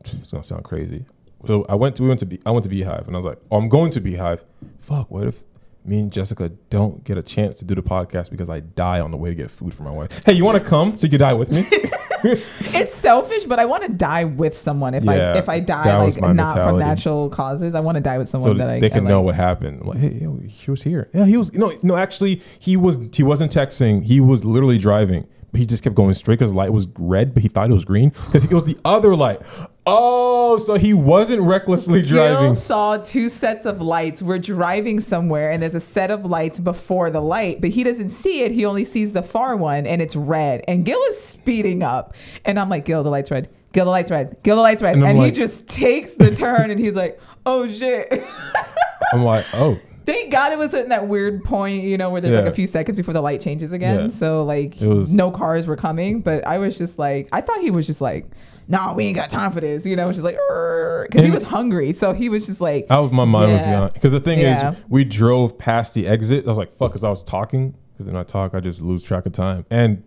[0.00, 1.04] it's gonna sound crazy.
[1.46, 3.26] So I went to we went to be I went to Beehive and I was
[3.26, 4.44] like, "Oh, I'm going to Beehive."
[4.80, 5.44] Fuck, what if
[5.88, 9.10] me and Jessica don't get a chance to do the podcast because I die on
[9.10, 10.22] the way to get food for my wife?
[10.24, 11.66] Hey, you want to come so you can die with me?
[12.24, 14.92] It's selfish, but I want to die with someone.
[14.94, 18.18] If Yeah, I if I die like not from natural causes, I want to die
[18.18, 19.26] with so someone that I they can I know like.
[19.26, 19.82] what happened.
[19.82, 21.08] I'm like, hey, yo, he was here.
[21.14, 21.52] Yeah, he was.
[21.52, 22.98] No, no, actually, he was.
[23.12, 24.02] He wasn't texting.
[24.04, 27.34] He was literally driving, but he just kept going straight because the light was red,
[27.34, 29.40] but he thought it was green because it was the other light.
[29.88, 32.52] Oh, so he wasn't recklessly driving.
[32.52, 34.22] Gil saw two sets of lights.
[34.22, 38.10] We're driving somewhere, and there's a set of lights before the light, but he doesn't
[38.10, 38.52] see it.
[38.52, 40.62] He only sees the far one, and it's red.
[40.68, 43.48] And Gil is speeding up, and I'm like, Gil, the light's red.
[43.72, 44.36] Gil, the light's red.
[44.42, 44.94] Gil, the light's red.
[44.96, 48.12] And And, I'm he just takes the turn, and he's like, Oh shit.
[49.12, 52.34] I'm like, oh, Thank God it was in that weird point, you know, where there's
[52.34, 54.04] like a few seconds before the light changes again.
[54.04, 54.08] Yeah.
[54.08, 57.70] So like was- no cars were coming, but I was just like, I thought he
[57.70, 58.26] was just like,
[58.68, 59.84] no, we ain't got time for this.
[59.86, 61.92] You know, was like, because he was hungry.
[61.92, 63.72] So he was just like, I was, my mind was Yeah.
[63.80, 64.72] gone because the thing Yeah.
[64.72, 66.44] is, we drove past the exit.
[66.44, 67.74] I was like, fuck, because I was talking.
[67.92, 70.04] Because then I talk, I just lose track of time and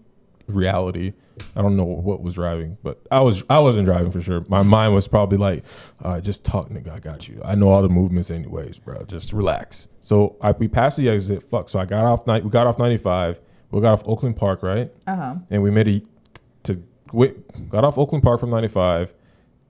[0.47, 1.13] reality.
[1.55, 4.45] I don't know what was driving, but I was I wasn't driving for sure.
[4.47, 5.63] My mind was probably like,
[6.03, 6.91] all right, just talk, nigga.
[6.91, 7.41] I got you.
[7.43, 9.03] I know all the movements, anyways, bro.
[9.05, 9.87] Just relax.
[10.01, 11.49] So I we passed the exit.
[11.49, 11.67] Fuck.
[11.69, 12.43] So I got off night.
[12.43, 13.41] We got off ninety five.
[13.71, 14.91] We got off Oakland Park, right?
[15.07, 15.35] uh huh.
[15.49, 16.01] and we made a
[17.13, 19.13] wait, got off Oakland Park from 95,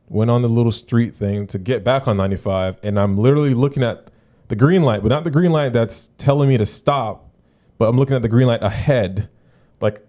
[0.10, 3.84] went on the little street thing to get back on 95, and I'm literally looking
[3.84, 4.08] at
[4.50, 7.30] the green light, but not the green light that's telling me to stop,
[7.78, 9.30] but I'm looking at the green light ahead,
[9.80, 10.06] like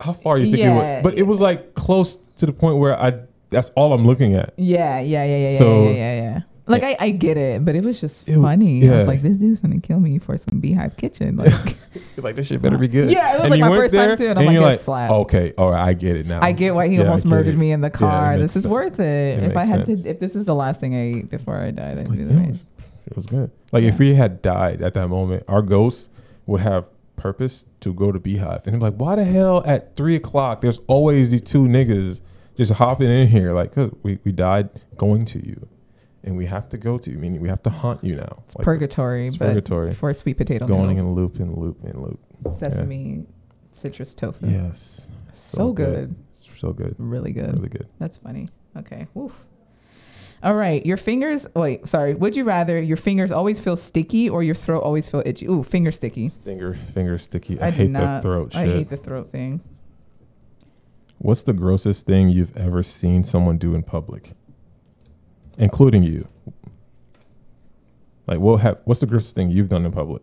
[0.00, 0.96] how far you think it Yeah.
[0.96, 4.34] would, but it was like close to the point where I that's all I'm looking
[4.34, 4.52] at.
[4.56, 6.40] Yeah, yeah, yeah, yeah, So- yeah, yeah, yeah, yeah.
[6.68, 8.82] Like I, I get it, but it was just It- funny.
[8.82, 8.96] I yeah.
[8.98, 11.36] was like, this dude's gonna kill me for some beehive kitchen.
[11.36, 11.52] Like,
[12.16, 13.10] like this shit better be good.
[13.10, 14.80] Yeah, it was And like my first time too, and I'm and like, you're "Get
[14.80, 16.40] slapped." okay, all right, I get it now.
[16.42, 17.58] I get why he Yeah, almost murdered it.
[17.58, 18.36] me in the car.
[18.36, 18.70] this is sense.
[18.72, 19.42] worth it.
[19.42, 20.02] It if I had sense.
[20.02, 22.24] to, if this is the last thing I ate before I died, I'd Like, do
[22.24, 22.58] yeah, the it, was,
[23.06, 23.50] it was good.
[23.72, 26.10] Like if we had died at that moment, our ghosts
[26.46, 30.16] would have purpose to go to Beehive, and I'm like, why the hell at three
[30.16, 30.62] o'clock?
[30.62, 32.20] There's always these two niggas
[32.56, 35.68] just hopping in here, like, cause we we died going to you,
[36.26, 37.18] and we have to go to you.
[37.18, 38.42] Meaning we have to haunt you now.
[38.44, 39.92] It's Like, purgatory, it's but purgatory.
[39.94, 42.20] for sweet potato going in loop and loop and loop.
[42.58, 43.26] sesame,
[43.72, 44.46] citrus tofu.
[44.48, 46.14] Yes, so, good.
[46.32, 47.54] so good, really good.
[47.54, 47.88] really good.
[47.98, 48.48] That's funny.
[48.76, 49.06] Okay.
[49.14, 49.32] Woof.
[50.42, 50.84] All right.
[50.84, 51.46] Your fingers.
[51.56, 51.88] Wait.
[51.88, 52.12] Sorry.
[52.14, 55.46] Would you rather your fingers always feel sticky or your throat always feel itchy?
[55.46, 56.28] Ooh, finger sticky.
[56.28, 57.58] Finger finger sticky.
[57.58, 58.76] I, I hate not- the throat I shit.
[58.76, 59.62] hate the throat thing.
[61.18, 64.32] What's the grossest thing you've ever seen someone do in public,
[65.58, 66.28] including you?
[68.26, 70.22] Like, what have, what's the grossest thing you've done in public?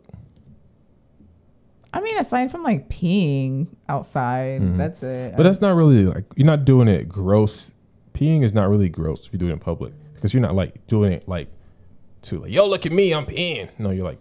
[1.93, 4.77] I mean, aside from like peeing outside, Mhm.
[4.77, 5.35] that's it.
[5.37, 7.71] But that's not really like you're not doing it gross.
[8.13, 10.85] Peeing is not really gross if you do it in public because you're not like
[10.87, 11.49] doing it like
[12.23, 13.69] to like yo look at me I'm peeing.
[13.77, 14.17] No, you're like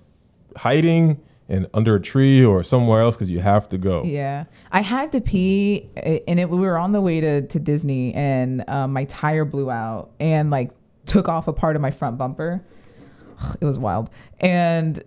[0.57, 4.05] hiding and under a tree or somewhere else because you have to go.
[4.05, 7.59] Yeah, I had to pee, uh, and it, we were on the way to, to
[7.59, 10.71] Disney, and um, my tire blew out and like
[11.07, 12.65] took off a part of my front bumper.
[13.61, 14.09] It was wild,
[14.41, 15.03] and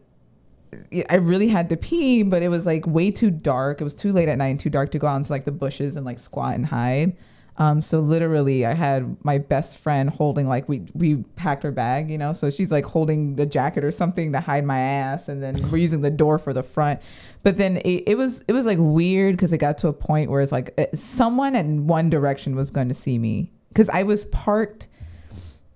[1.09, 3.81] I really had to pee, but it was like way too dark.
[3.81, 5.51] It was too late at night and too dark to go out into like the
[5.51, 7.15] bushes and like squat and hide.
[7.57, 12.11] Um, so literally, I had my best friend holding like we we packed her bag,
[12.11, 12.33] you know.
[12.33, 15.77] So she's like holding the jacket or something to hide my ass, and then we're
[15.77, 16.99] using the door for the front.
[17.43, 20.29] But then it, it was it was like weird because it got to a point
[20.29, 24.03] where it's like uh, someone in one direction was going to see me because I
[24.03, 24.87] was parked,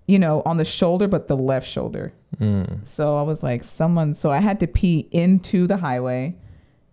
[0.09, 2.13] you know, on the shoulder but the left shoulder.
[2.39, 2.85] Mm.
[2.85, 4.13] So I was like, someone.
[4.15, 6.35] So I had to pee into the highway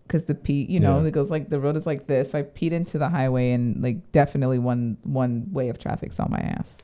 [0.03, 1.07] because the pee, you know, Yeah.
[1.07, 2.31] it goes like the road is like this.
[2.31, 6.27] So I peed into the highway, and like definitely one one way of traffic saw
[6.29, 6.81] my ass.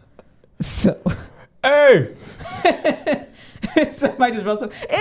[0.60, 1.00] so
[1.62, 2.14] Hey!
[3.92, 4.96] somebody just wrote some, ew.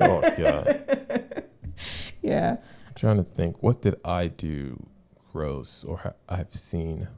[0.00, 1.44] Oh god.
[2.22, 2.56] yeah.
[2.86, 3.62] I'm trying to think.
[3.62, 4.86] What did I do
[5.32, 7.08] gross or ha- I've seen?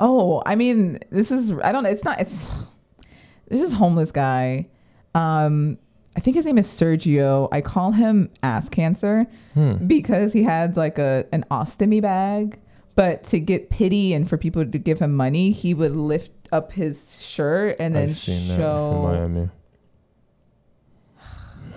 [0.00, 1.90] Oh, I mean, this is I don't know.
[1.90, 2.20] It's not.
[2.20, 2.48] It's
[3.48, 4.68] this is homeless guy.
[5.14, 5.78] Um,
[6.16, 7.48] I think his name is Sergio.
[7.52, 9.26] I call him ass cancer.
[9.54, 9.86] Hmm.
[9.88, 12.60] because he had like a an ostomy bag.
[12.94, 16.72] But to get pity and for people to give him money, he would lift up
[16.72, 19.50] his shirt and then I've that in show.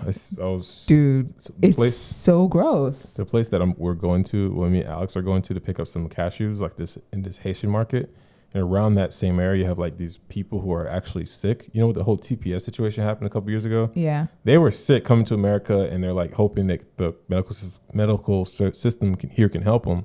[0.02, 3.02] I, I was Dude, it's place so gross.
[3.02, 5.60] the place that I'm, we're going to when me and Alex are going to to
[5.60, 8.14] pick up some cashews like this in this Haitian market
[8.54, 11.80] and around that same area you have like these people who are actually sick you
[11.80, 14.26] know what the whole TPS situation happened a couple years ago Yeah.
[14.44, 17.56] they were sick coming to America and they're like hoping that the medical
[17.94, 20.04] medical system can, here can help them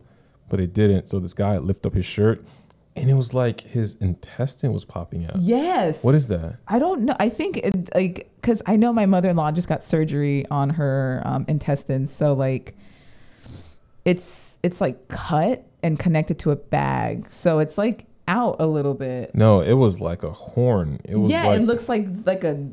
[0.49, 2.45] but it didn't so this guy lifted up his shirt
[2.97, 6.03] and it was like his intestine was popping out Yes.
[6.03, 7.15] what is that I don't know.
[7.19, 10.71] I think it, like because I know my mother in law just got surgery on
[10.71, 12.75] her um, intestines, so like
[14.05, 18.93] it's it's like cut and connected to a bag, so it's like out a little
[18.93, 19.33] bit.
[19.33, 22.69] no it was like a horn it was yeah, like it looks like like a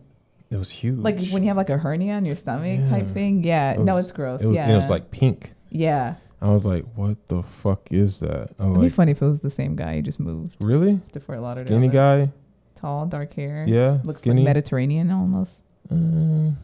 [0.50, 3.44] it was huge like when you have like a hernia in your stomach type thing.
[3.44, 4.40] Yeah, It no, it's gross.
[4.42, 6.14] it was, yeah, it was like pink yeah.
[6.40, 9.40] I was like, "What the fuck is that?" I'm It'd be funny if it was
[9.40, 9.96] the same guy.
[9.96, 11.00] He just moved "Really?
[11.12, 11.66] to Fort Lauderdale.
[11.66, 12.30] Skinny guy?
[12.76, 13.64] tall, dark hair.
[13.66, 14.42] Yeah, looks skinny.
[14.42, 15.62] like Mediterranean almost.
[15.90, 16.58] Um,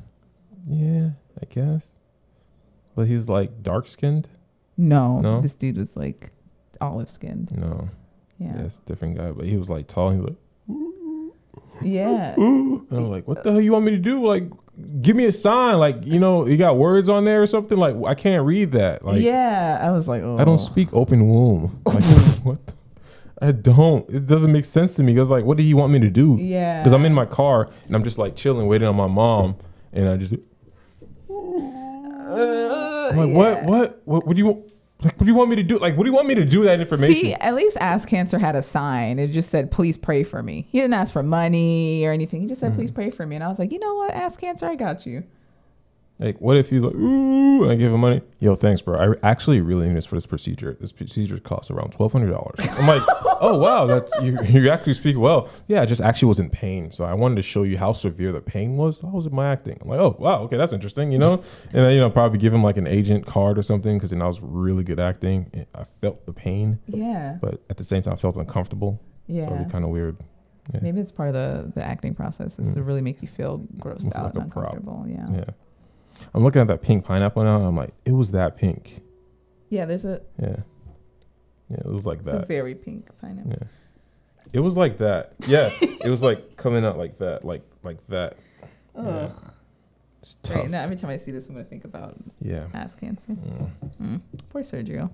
[0.68, 1.94] yeah, I guess.
[2.94, 4.28] But he's like dark skinned.
[4.76, 5.40] No, No?
[5.40, 6.30] this dude was like
[6.80, 7.56] olive skinned.
[7.56, 7.88] No,
[8.38, 9.30] Yeah, yeah, it's a different guy.
[9.30, 10.11] But he was like tall.
[10.11, 10.37] He was like,
[11.83, 12.35] yeah.
[12.38, 14.26] I was like, "What the hell you want me to do?
[14.26, 14.44] Like,
[15.01, 15.79] give me a sign.
[15.79, 17.79] Like, you know, you got words on there or something.
[17.79, 19.05] Like, I can't read that.
[19.05, 20.38] Like, yeah, I was like, oh.
[20.38, 20.62] I don't oh.
[20.62, 21.81] speak open womb.
[21.85, 22.05] Like,
[22.43, 22.66] what?
[22.66, 22.75] The,
[23.43, 24.09] I don't.
[24.11, 25.14] It doesn't make sense to me.
[25.14, 26.37] Cause like, what do you want me to do?
[26.38, 29.57] Yeah, Because I'm in my car and I'm just like chilling, waiting on my mom,
[29.93, 30.35] and I just
[33.11, 34.69] I'm like, what, what, what, what do you want?
[35.02, 35.78] Like, what do you want me to do?
[35.78, 37.14] Like, what do you want me to do with that information?
[37.14, 39.18] See, at least Ass Cancer had a sign.
[39.18, 42.42] It just said, "Please pray for me." He didn't ask for money or anything.
[42.42, 42.76] He just said, Mhm.
[42.76, 45.06] "Please pray for me." And I was like, you know what, Ass Cancer, I got
[45.06, 45.24] you.
[46.20, 48.20] Like, what if he's like, ooh, I give him money?
[48.38, 48.98] Yo, thanks, bro.
[48.98, 50.76] I re- actually really need this for this procedure.
[50.80, 52.59] This procedure costs around twelve hundred dollars.
[52.78, 53.02] I'm like,
[53.40, 54.38] oh wow, that's you.
[54.44, 55.48] You actually speak well.
[55.66, 58.33] Yeah, I just actually was in pain, so I wanted to show you how severe
[58.33, 59.00] the pain was.
[59.00, 59.78] How was it my acting?
[59.83, 61.11] I'm like, oh wow, okay, that's interesting.
[61.12, 61.33] You know,
[61.72, 64.22] and then you know probably give him like an agent card or something because then
[64.22, 65.66] I was really good acting.
[65.74, 69.00] I felt the pain, Yeah, but at the same time, I felt uncomfortable.
[69.26, 69.46] yeah.
[69.46, 70.16] So it'd be kind of weird.
[70.72, 70.80] Yeah.
[70.83, 72.87] Maybe it's part of the the acting process is to Mm.
[72.87, 74.74] really make you feel grossed Like out and prop.
[74.74, 75.06] uncomfortable.
[75.09, 75.26] Yeah.
[75.33, 75.44] Yeah.
[76.35, 77.56] I'm looking at that pink pineapple now.
[77.56, 79.02] And I'm like, it was that pink.
[79.68, 80.56] Yeah, there's a, Yeah.
[81.68, 82.48] Yeah, it was like that.
[82.48, 83.52] very pink pineapple.
[83.52, 83.66] Yeah.
[84.52, 85.35] It was like that.
[85.46, 85.70] Yeah.
[85.80, 88.37] it was like coming out like that, like like that.
[88.96, 89.02] Yeah.
[89.02, 89.33] Ugh.
[90.18, 90.56] It's tough.
[90.56, 92.66] Right, now every time I see this, I'm gonna think about yeah.
[92.74, 93.33] ass cancer.
[93.33, 93.70] Mm.
[94.02, 94.20] Mm.
[94.50, 95.11] Poor Sergio.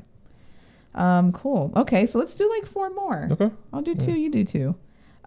[0.94, 1.70] Um, cool.
[1.76, 3.28] Okay, so let's do like four more.
[3.30, 3.50] Okay.
[3.72, 4.06] I'll do Yeah.
[4.06, 4.16] two.
[4.18, 4.74] You do two.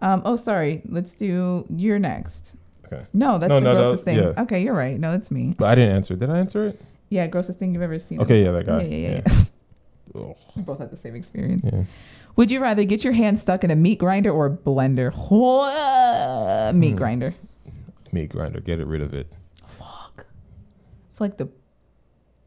[0.00, 0.82] Um, oh, sorry.
[0.88, 2.56] Let's do you're next.
[2.92, 3.04] Okay.
[3.12, 4.16] No, that's No, the no, grossest thing.
[4.18, 4.32] yeah.
[4.42, 4.98] Okay, you're right.
[4.98, 5.54] No, that's me.
[5.58, 6.16] But I didn't answer.
[6.16, 6.80] Did I answer it?
[7.08, 8.20] Yeah, grossest thing you've ever seen.
[8.20, 8.82] Okay, yeah, that guy.
[8.82, 9.20] Yeah, yeah, yeah.
[9.26, 10.32] yeah.
[10.56, 11.64] We both had the same experience.
[11.64, 11.84] Yeah.
[12.34, 15.12] Would you rather get your hand stuck in a meat grinder or a blender?
[16.74, 16.96] Meat Hmm.
[16.96, 17.34] grinder.
[18.12, 18.60] Meat grinder.
[18.60, 19.32] Get it rid of it.
[19.64, 20.26] Fuck.
[20.26, 21.48] I feel like the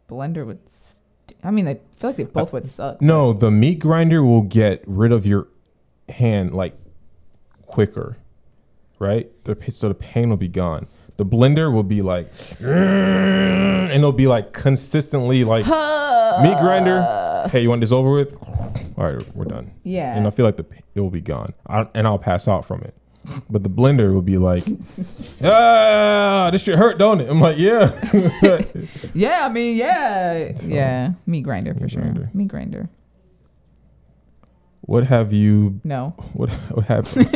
[0.10, 1.40] blender would stink.
[1.42, 3.02] I mean, I feel like they both would suck.
[3.02, 5.48] No, the meat grinder will get rid of your
[6.10, 6.78] hand like
[7.66, 8.18] quicker,
[9.04, 9.30] right?
[9.44, 10.88] The, so the pain will be gone.
[11.18, 12.28] The blender will be like,
[12.60, 17.04] and it'll be like consistently like meat grinder.
[17.52, 18.36] Hey, you want this over with?
[18.98, 19.72] All right, we're done.
[19.84, 20.16] Yeah.
[20.16, 22.82] And I feel like the it will be gone, I, and I'll pass out from
[22.82, 22.96] it.
[23.50, 24.64] But the blender will be like,
[25.44, 27.30] ah, this shit hurt, don't it?
[27.30, 27.92] I'm like, yeah.
[29.14, 31.14] Yeah, I mean, yeah, yeah.
[31.26, 32.02] Meat grinder for Meat sure.
[32.02, 32.30] grinder.
[32.34, 32.90] Meat grinder.
[34.82, 36.16] what have you No.
[36.34, 37.28] What what happened?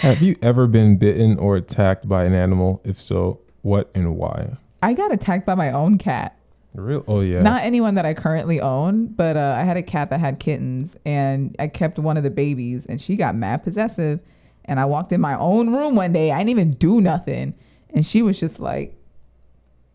[0.00, 2.82] Have you ever been bitten or attacked by an animal?
[2.84, 4.58] If so, what and why?
[4.82, 6.36] I got attacked by my own cat.
[6.74, 7.02] Real?
[7.08, 7.40] Oh yeah.
[7.40, 10.96] Not anyone that I currently own, but uh, I had a cat that had kittens,
[11.06, 14.20] and I kept one of the babies, and she got mad possessive.
[14.66, 16.30] And I walked in my own room one day.
[16.30, 17.54] I didn't even do nothing,
[17.88, 18.96] and she was just like,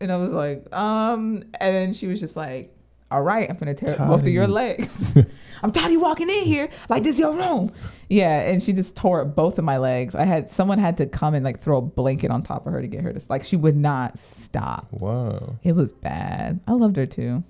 [0.00, 2.71] and I was like, um, and then she was just like,
[3.12, 5.16] all right, I'm gonna tear both of your legs.
[5.62, 7.72] I'm tired of you walking in here like this is your room.
[8.08, 10.14] Yeah, and she just tore both of my legs.
[10.14, 12.80] I had someone had to come and like throw a blanket on top of her
[12.80, 14.88] to get her to like she would not stop.
[14.90, 15.56] wow.
[15.62, 16.60] It was bad.
[16.66, 17.44] I loved her too.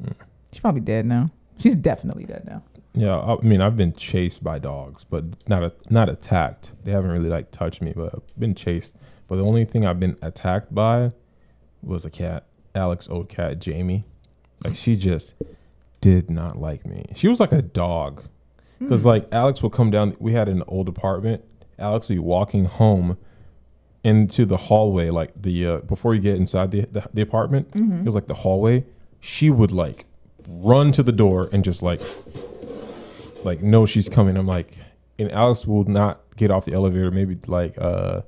[0.00, 0.12] Hmm.
[0.52, 1.30] She's probably dead now.
[1.58, 2.62] She's definitely dead now.
[2.94, 3.16] Yeah.
[3.16, 6.72] I I mean, I've been chased by dogs, but not a, not attacked.
[6.84, 8.96] They haven't really like touched me, but I've been chased.
[9.28, 11.12] But the only thing I've been attacked by
[11.82, 14.04] was a cat, Alex old cat, Jamie.
[14.64, 15.34] Like she just
[16.00, 17.06] did not like me.
[17.14, 18.24] She was like a dog.
[18.78, 20.16] Because like Alex would come down.
[20.18, 21.44] We had an old apartment.
[21.78, 23.18] Alex would be walking home
[24.02, 27.68] into the hallway, like the uh, before you get inside the the, the apartment.
[27.74, 28.84] It was like the hallway.
[29.20, 30.06] She would like
[30.48, 32.00] run to the door and just like
[33.44, 34.36] like know she's coming.
[34.36, 34.74] I'm like,
[35.18, 37.10] and Alex will not get off the elevator.
[37.10, 38.22] Maybe like uh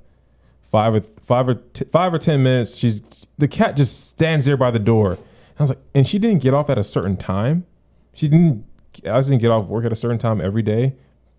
[0.61, 2.75] five or five or t- five or ten minutes.
[2.77, 3.01] She's
[3.39, 5.17] the cat just stands there by the door.
[5.59, 7.65] I was like, and she didn't get off at a certain time.
[8.13, 8.65] She didn't.
[9.05, 10.95] Alex didn't get off work at a certain time every day,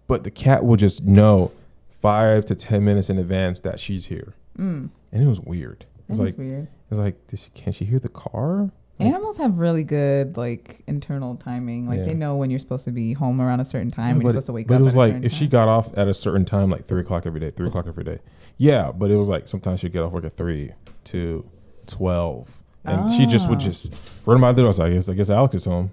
[0.07, 1.53] but the cat will just know
[2.01, 4.91] five to ten minutes in advance that she's here, Mm.
[5.13, 5.87] and it was weird.
[6.09, 6.65] It was like, weird.
[6.65, 8.71] it was like, she, can she hear the car?
[9.01, 11.89] Animals have really good like internal timing.
[11.89, 12.05] Like Yeah.
[12.07, 14.17] they know when you're supposed to be home around a certain time.
[14.19, 14.81] Yeah, you're supposed to wake but up.
[14.81, 17.41] it was like if she got off at a certain time, like three o'clock every
[17.41, 18.19] day, three o'clock every day.
[18.57, 20.73] Yeah, but it was like sometimes she'd get off work at three
[21.05, 21.45] to
[21.87, 23.65] twelve, and she just would Ah.
[23.65, 23.93] just
[24.27, 24.67] run by the door.
[24.67, 25.91] I was like, I guess I guess Alex is home,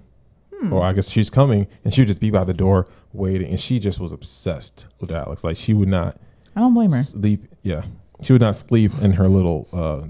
[0.60, 0.72] Hmm.
[0.72, 3.60] or I guess she's coming, and she would just be by the door waiting, and
[3.60, 5.42] she just was obsessed with Alex.
[5.44, 6.18] Like she would not
[6.56, 7.00] I don't blame her.
[7.00, 7.46] sleep.
[7.62, 7.82] Yeah,
[8.20, 10.08] she would not sleep in her little uh,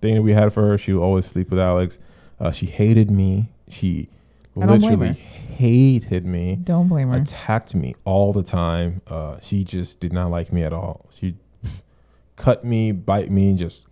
[0.00, 0.78] thing that we had for her.
[0.78, 1.98] She would always sleep with Alex.
[2.40, 3.48] Uh, she hated me.
[3.68, 4.08] She
[4.56, 5.20] I don't blame literally
[5.58, 7.16] hated me Don't blame her.
[7.18, 9.02] attacked me all the time.
[9.08, 11.06] Uh, she just did not like me at all.
[11.10, 11.34] She
[12.36, 13.86] cut me, bite me, just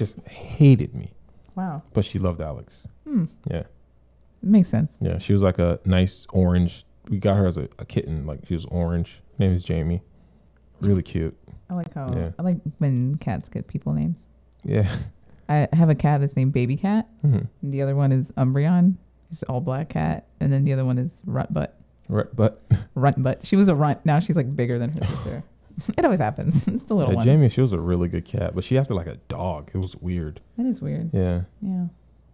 [0.00, 1.12] just hated me.
[1.54, 1.82] Wow.
[1.92, 2.88] But she loved Alex.
[3.06, 3.26] Hmm.
[3.50, 3.64] Yeah,
[4.42, 4.96] Makes sense.
[5.00, 5.18] yeah.
[5.18, 6.84] She was like a nice orange.
[7.08, 8.26] We got her as a, a kitten.
[8.26, 9.20] Like she was orange.
[9.38, 10.02] Her name is Jamie.
[10.80, 11.36] Really cute.
[11.68, 12.30] I like how Yeah.
[12.38, 14.18] I like when cats get people names.
[14.64, 14.90] Yeah.
[15.48, 17.06] I have a cat that's named Baby Cat.
[17.24, 17.48] Mhm.
[17.62, 18.94] And the other one is Umbreon.
[19.28, 20.26] She's all black cat.
[20.40, 21.76] And then the other one is Runt Butt.
[22.08, 22.62] Right, but
[22.94, 23.40] Runt Butt.
[23.46, 24.04] She was a runt.
[24.06, 25.44] Now she's like bigger than her sister.
[25.96, 26.66] it always happens.
[26.68, 27.24] It's the little yeah, one.
[27.24, 29.70] Jamie, she was a really good cat, but she acted like a dog.
[29.74, 30.40] It was weird.
[30.56, 31.10] That is weird.
[31.12, 31.42] Yeah.
[31.60, 31.86] Yeah.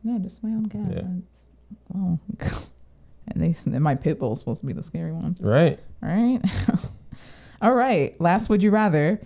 [0.02, 0.92] Yeah, just my own cat.
[0.92, 1.96] Yeah.
[1.96, 2.18] Oh.
[3.28, 5.36] and they and my pit bull is supposed to be the scary one.
[5.40, 5.80] Right.
[6.02, 6.40] All right.
[7.62, 8.18] All right.
[8.20, 9.20] Last would you rather?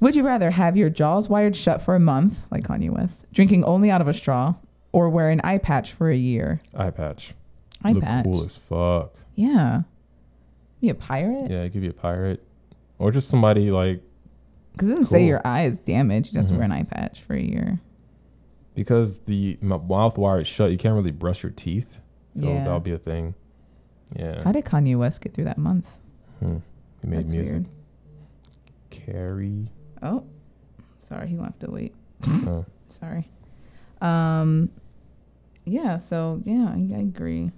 [0.00, 3.64] Would you rather have your jaws wired shut for a month, like Kanye West, drinking
[3.64, 4.54] only out of a straw,
[4.92, 6.60] or wear an eye patch for a year?
[6.76, 7.34] Eye patch.
[7.82, 8.24] Eye Look patch.
[8.24, 9.14] cool as fuck.
[9.34, 9.82] Yeah.
[10.80, 11.50] Be a pirate?
[11.50, 12.44] Yeah, it could be a pirate.
[12.98, 14.02] Or just somebody like
[14.72, 16.34] Because it doesn't say your eye is damaged.
[16.34, 16.50] You have Mhm.
[16.50, 17.80] to wear an eye patch for a year.
[18.74, 21.98] because the mouth wire is shut, you can't really brush your teeth.
[22.34, 22.62] So Yeah.
[22.62, 23.34] that'll be a thing.
[24.14, 24.44] Yeah.
[24.44, 25.88] How did Kanye West get through that month?
[26.38, 26.58] Hmm.
[27.02, 27.52] He made That's music.
[27.54, 27.66] weird.
[28.90, 29.68] Carrie.
[30.02, 30.24] Oh,
[31.00, 31.28] sorry.
[31.28, 31.94] He left to wait.
[32.26, 32.64] Oh.
[32.88, 33.28] Sorry.
[34.00, 34.70] Um,
[35.64, 35.96] yeah.
[35.98, 37.50] So yeah, I, I agree.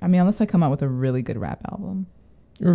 [0.00, 2.06] I mean, unless I come out with a really good rap album.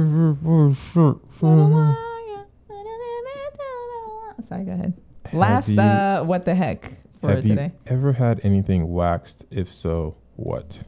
[4.47, 4.93] Sorry, go ahead.
[5.31, 7.71] Last, you- uh, what the heck for Have you today?
[7.85, 9.45] ever had anything waxed?
[9.49, 10.83] If so, what?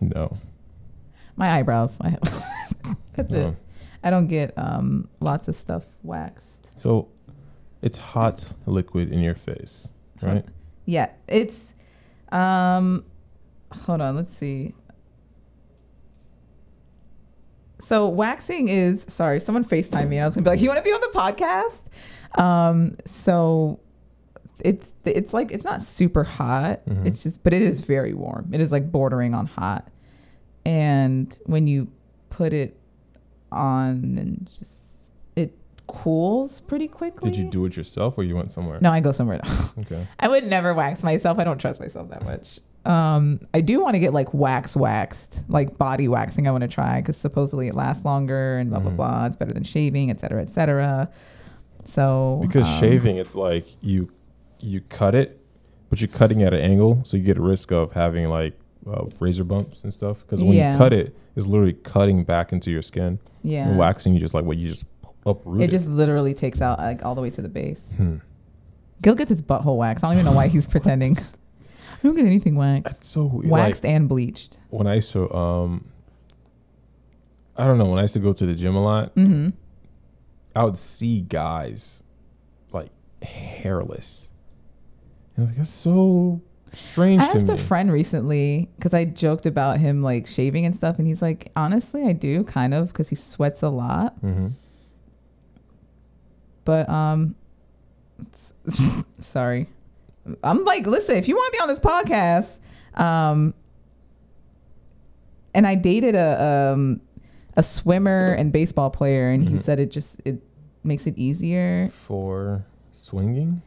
[0.00, 0.36] No.
[1.36, 1.96] My eyebrows.
[2.00, 2.20] I have.
[3.16, 3.48] That's no.
[3.48, 3.56] it.
[4.02, 6.68] I don't get um lots of stuff waxed.
[6.76, 7.08] So
[7.82, 9.88] it's hot liquid in your face,
[10.22, 10.44] right?
[10.86, 11.74] Yeah, it's
[12.32, 13.04] um
[13.72, 14.74] hold on, let's see.
[17.80, 20.82] So waxing is sorry, someone FaceTime me and I was gonna be like, You wanna
[20.82, 21.82] be on the podcast?
[22.40, 23.80] Um so
[24.62, 26.84] it's it's like it's not super hot.
[26.86, 27.06] Mhm.
[27.06, 28.50] It's just, but it is very warm.
[28.52, 29.88] It is like bordering on hot.
[30.66, 31.88] And when you
[32.28, 32.76] put it
[33.50, 34.78] on, and just
[35.34, 35.56] it
[35.86, 37.30] cools pretty quickly.
[37.30, 38.78] Did you do it yourself or you went somewhere?
[38.80, 39.40] No, I go somewhere.
[39.78, 40.06] Okay.
[40.20, 41.38] I would never wax myself.
[41.38, 42.60] I don't trust myself that much.
[42.86, 46.48] Um, I do want to get like wax waxed, like body waxing.
[46.48, 48.96] I want to try because supposedly it lasts longer and blah blah Mhm.
[48.96, 49.26] blah.
[49.26, 51.08] It's better than shaving, etc., cetera, et cetera.
[51.84, 54.08] So Because um, shaving, it's like you
[54.60, 55.40] you cut it,
[55.88, 58.58] but you're cutting at an angle, so you get a risk of having like
[58.90, 60.20] uh, razor bumps and stuff.
[60.20, 60.72] Because when Yeah.
[60.72, 63.18] you cut it, it's literally cutting back into your skin.
[63.42, 64.84] yeah, And waxing, you just like what you just
[65.26, 65.70] uproot it it.
[65.70, 67.92] just literally takes out like all the way to the base.
[67.96, 68.16] Hmm.
[69.02, 70.02] Gil gets his butthole waxed.
[70.04, 71.16] I don't even know why he's pretending.
[72.02, 72.84] I don't get anything waxed.
[72.84, 73.50] That's so weird.
[73.50, 74.58] Waxed Like, and bleached.
[74.70, 75.86] when I used to, um,
[77.56, 77.84] I don't know.
[77.84, 79.50] When I used to go to the gym a lot, Mm-hmm.
[80.56, 82.02] I would see guys
[82.72, 82.88] like
[83.22, 84.30] hairless.
[85.36, 86.40] And I was like, that's so
[86.72, 90.98] strange I asked a friend recently because I joked about him like shaving and stuff,
[90.98, 94.14] and he's like, honestly, I do kind of because he sweats a lot.
[94.20, 94.48] hmm
[96.64, 97.34] But um,
[99.20, 99.68] sorry,
[100.44, 102.58] I'm like, listen, if you want to be on this podcast,
[103.00, 103.54] um,
[105.54, 107.00] and I dated a um
[107.56, 109.60] a swimmer and baseball player, and he Mhm.
[109.62, 110.42] said it just it
[110.84, 113.62] makes it easier For swinging?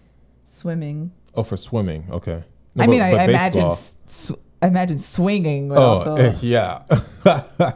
[0.47, 1.11] swimming.
[1.35, 2.05] Oh, for swimming.
[2.09, 2.43] Okay.
[2.75, 3.69] No, I but- mean, I, but I imagine
[4.07, 6.83] sw- I imagine swinging, Oh, also eh, yeah.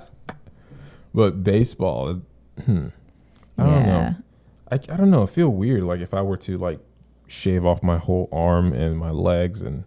[1.13, 2.21] but baseball,
[2.65, 2.87] hmm.
[3.57, 4.15] I don't know.
[4.71, 5.23] I, I don't know.
[5.23, 5.83] I feel weird.
[5.83, 6.79] Like if I were to like
[7.27, 9.83] shave off my whole arm and my legs, and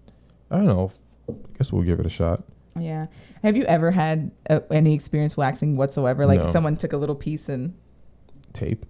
[0.51, 0.93] I don't know.
[1.29, 2.45] I guess we'll give it a shot.
[2.79, 3.07] Yeah.
[3.43, 6.25] Have you ever had uh, any experience waxing whatsoever?
[6.27, 6.51] Like No.
[6.51, 7.75] someone took a little piece and
[8.53, 8.87] Tape.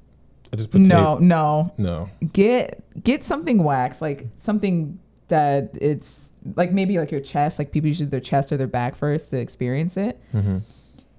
[0.52, 1.22] I just put no, tape.
[1.26, 1.72] no.
[1.78, 2.08] No.
[2.32, 4.98] Get get something waxed, like something
[5.28, 7.58] that it's like maybe like your chest.
[7.58, 10.20] Like people usually their chest or their back first to experience it.
[10.32, 10.58] hmm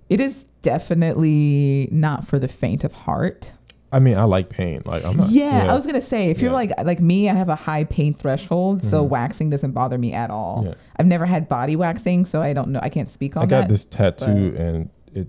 [0.10, 3.54] It is definitely not for the faint of heart.
[3.94, 4.82] I mean, I like pain.
[4.86, 5.30] Like I'm not.
[5.30, 8.14] yeah, I was gonna say if you're like like me, I have a high pain
[8.14, 9.10] threshold, so Mhm.
[9.10, 10.64] waxing doesn't bother me at all.
[10.66, 10.74] Yeah.
[10.98, 12.80] I've never had body waxing, so I don't know.
[12.82, 13.68] I can't speak on I got that.
[13.70, 15.28] this tattoo and it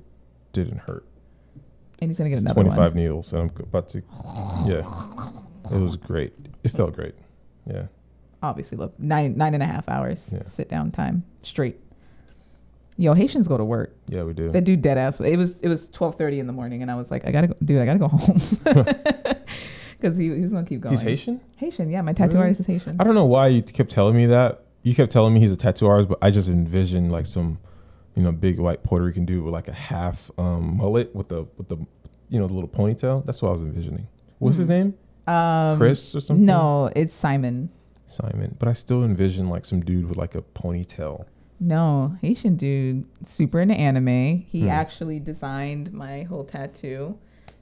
[0.53, 1.05] didn't hurt.
[1.99, 2.97] and he's gonna get It's another 25 one.
[3.03, 4.03] needles, and I'm about to.
[4.67, 4.83] Yeah,
[5.71, 6.33] it was great.
[6.65, 7.15] It felt great.
[7.67, 7.87] Yeah,
[8.43, 10.43] obviously look nine nine and a half hours Yeah.
[10.47, 11.79] sit down time straight.
[13.03, 13.97] Yo, Haitians go to work.
[14.07, 14.51] yeah, we do.
[14.51, 15.19] They do dead ass.
[15.21, 17.49] It was it was twelve thirty in the morning, and I was like, I gotta
[17.49, 18.37] go, dude, I gotta go home
[20.01, 20.93] because he, he's gonna keep going.
[20.93, 21.41] He's Haitian.
[21.57, 22.01] Haitian, yeah.
[22.03, 22.43] My tattoo Really?
[22.45, 22.97] artist is Haitian.
[23.01, 24.63] I don't know why you kept telling me that.
[24.83, 27.59] You kept telling me he's a tattoo artist, but I just envisioned like some,
[28.15, 31.47] you know, big white Puerto Rican dude with like a half um, mullet with the
[31.57, 31.79] with the,
[32.29, 33.25] you know, the little ponytail.
[33.27, 34.07] That's what I was envisioning.
[34.39, 34.71] What's his Mhm.
[34.71, 34.95] name?
[35.35, 36.45] Um, Chris or something?
[36.47, 37.71] No, it's Simon.
[38.07, 38.57] Simon.
[38.59, 41.27] But I still envision like some dude with like a ponytail.
[41.65, 44.39] No, Haitian dude, super into anime.
[44.49, 44.69] He Hmm.
[44.69, 47.19] actually designed my whole tattoo,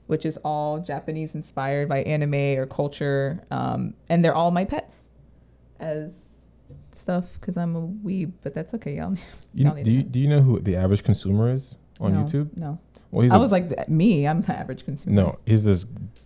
[0.07, 3.43] which is all Japanese inspired by anime or culture.
[3.51, 5.03] Um, and they're all my pets
[5.79, 6.13] as
[6.91, 9.15] stuff because I'm a weeb, but that's okay, y'all.
[9.53, 12.57] You, Y'all do you do you know who the average consumer is on No, YouTube?
[12.57, 12.79] No.
[13.11, 15.13] Well, he's I a- was like, me, I'm the average consumer.
[15.15, 15.83] No, he's this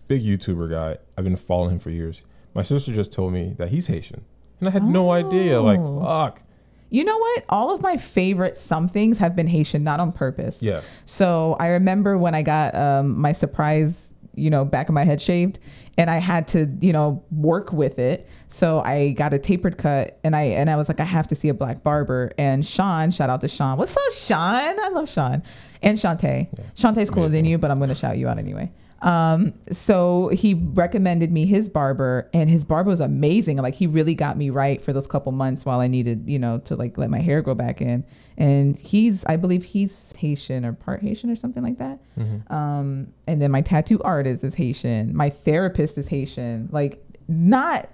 [0.08, 0.96] big YouTuber guy.
[1.18, 2.22] I've been following him for years.
[2.54, 4.24] My sister just told me that he's Haitian,
[4.60, 5.60] and I had no idea.
[5.60, 6.00] Like, Oh.
[6.00, 6.42] fuck.
[6.90, 7.44] You know what?
[7.48, 10.62] All of my favorite somethings have been Haitian, not on purpose.
[10.62, 10.82] Yeah.
[11.04, 15.20] So I remember when I got um, my surprise, you know, back of my head
[15.20, 15.58] shaved,
[15.98, 18.28] and I had to, you know, work with it.
[18.48, 21.34] So I got a tapered cut, and I and I was like, I have to
[21.34, 22.32] see a black barber.
[22.38, 23.78] And Sean, shout out to Sean.
[23.78, 24.78] What's up, Sean?
[24.78, 25.42] I love Sean
[25.82, 26.48] and Shantae.
[26.56, 26.64] Yeah.
[26.74, 28.70] Shantae's cooler than you, but I'm going to shout you out anyway.
[29.06, 33.58] Um, so he recommended me his barber, and his barber was amazing.
[33.58, 36.58] Like he really got me right for those couple months while I needed, you know,
[36.64, 38.04] to like let my hair grow back in.
[38.36, 42.00] And he's, I believe he's Haitian or part Haitian or something like that.
[42.18, 42.50] Mhm.
[42.50, 45.16] Um, and then my tattoo artist is Haitian.
[45.16, 46.68] My therapist is Haitian.
[46.72, 47.88] Like not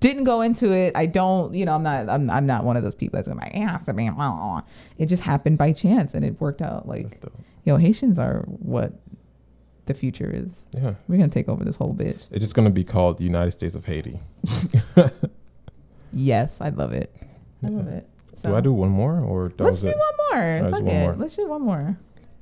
[0.00, 0.96] didn't go into it.
[0.96, 3.38] I don't, you know, I'm not I'm, I'm not one of those people that's going
[3.38, 4.14] like, yeah, I mean,
[4.98, 7.22] it just happened by chance and it worked out like
[7.64, 8.92] yo, Haitians are what
[9.86, 10.64] the future is.
[10.74, 10.94] Yeah.
[11.08, 12.26] We're gonna take over this whole bitch.
[12.30, 14.18] It's just gonna be called the United States of Haiti.
[16.14, 17.12] Yes, I love it.
[17.62, 18.08] I love it.
[18.42, 19.96] Do I do one more, or Let's do it?
[19.96, 20.70] one more.
[20.70, 21.02] Fuck one it.
[21.02, 21.16] more.
[21.16, 21.98] Let's do one more.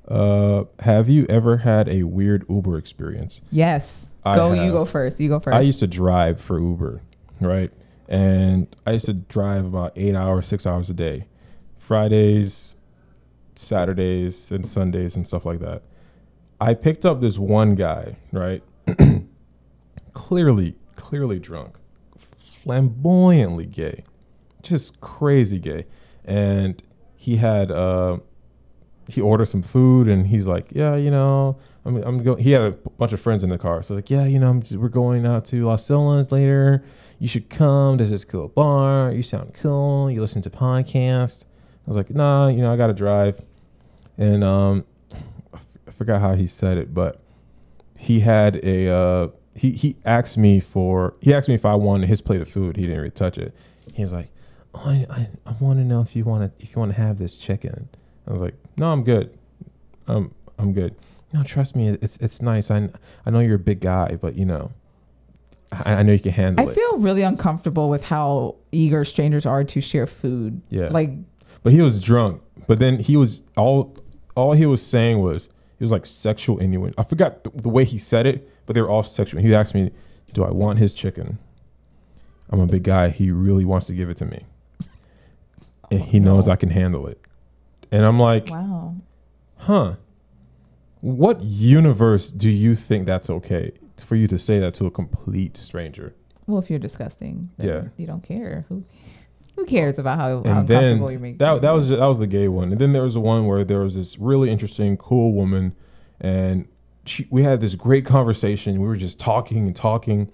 [0.06, 3.40] Uh, have you ever had a weird Uber experience?
[3.50, 4.08] Yes.
[4.24, 4.52] I go.
[4.52, 5.20] You go first.
[5.20, 5.54] You go first.
[5.56, 7.02] I used to drive for Uber,
[7.40, 7.70] right?
[8.08, 11.28] And I used to drive about eight hours, six hours a day,
[11.78, 12.76] Fridays,
[13.54, 15.82] Saturdays, and Sundays, and stuff like that.
[16.62, 18.62] I picked up this one guy, right?
[20.12, 21.74] clearly, clearly drunk,
[22.16, 24.04] flamboyantly gay,
[24.62, 25.86] just crazy gay.
[26.24, 26.80] And
[27.16, 28.18] he had uh,
[29.08, 32.62] he ordered some food, and he's like, "Yeah, you know, I'm I'm going." He had
[32.62, 34.76] a bunch of friends in the car, so I was like, "Yeah, you know, just,
[34.76, 36.84] we're going out to Los Angeles later.
[37.18, 37.96] You should come.
[37.96, 39.10] There's this cool bar.
[39.10, 40.08] You sound cool.
[40.10, 43.42] You listen to podcast." I was like, "Nah, you know, I got to drive."
[44.16, 44.84] And um,
[45.86, 47.20] I forgot how he said it, but
[47.96, 52.08] he had a uh, he he asked me for he asked me if I wanted
[52.08, 52.76] his plate of food.
[52.76, 53.54] He didn't really touch it.
[53.92, 54.30] He was like,
[54.74, 56.98] oh, I I, I want to know if you want to if you want to
[56.98, 57.88] have this chicken.
[58.26, 59.36] I was like, no, I'm good.
[60.06, 60.94] Um, I'm good.
[61.32, 62.70] No, trust me, it's it's nice.
[62.70, 62.88] I
[63.26, 64.72] I know you're a big guy, but you know,
[65.72, 66.72] I, I know you can handle I it.
[66.72, 70.62] I feel really uncomfortable with how eager strangers are to share food.
[70.68, 71.10] yeah, Like,
[71.62, 72.42] but he was drunk.
[72.66, 73.94] But then he was all
[74.36, 75.48] all he was saying was
[75.82, 76.94] he was like sexual innuendo.
[76.96, 79.42] I forgot the, the way he said it, but they were all sexual.
[79.42, 79.90] He asked me,
[80.32, 81.40] "Do I want his chicken?"
[82.50, 83.08] I'm a big guy.
[83.08, 84.44] He really wants to give it to me,
[85.90, 87.20] and he knows I can handle it.
[87.90, 88.94] And I'm like, wow.
[89.56, 89.94] huh?
[91.00, 93.72] What universe do you think that's okay
[94.06, 96.14] for you to say that to a complete stranger?
[96.46, 97.88] Well, if you're disgusting, then Yeah.
[97.96, 98.66] you don't care.
[98.68, 98.84] Who
[99.56, 101.38] who cares about how, and then you're making?
[101.38, 102.72] that that was that was the gay one.
[102.72, 105.74] And then there was the one where there was this really interesting, cool woman,
[106.20, 106.68] and
[107.04, 108.80] she, we had this great conversation.
[108.80, 110.30] We were just talking and talking.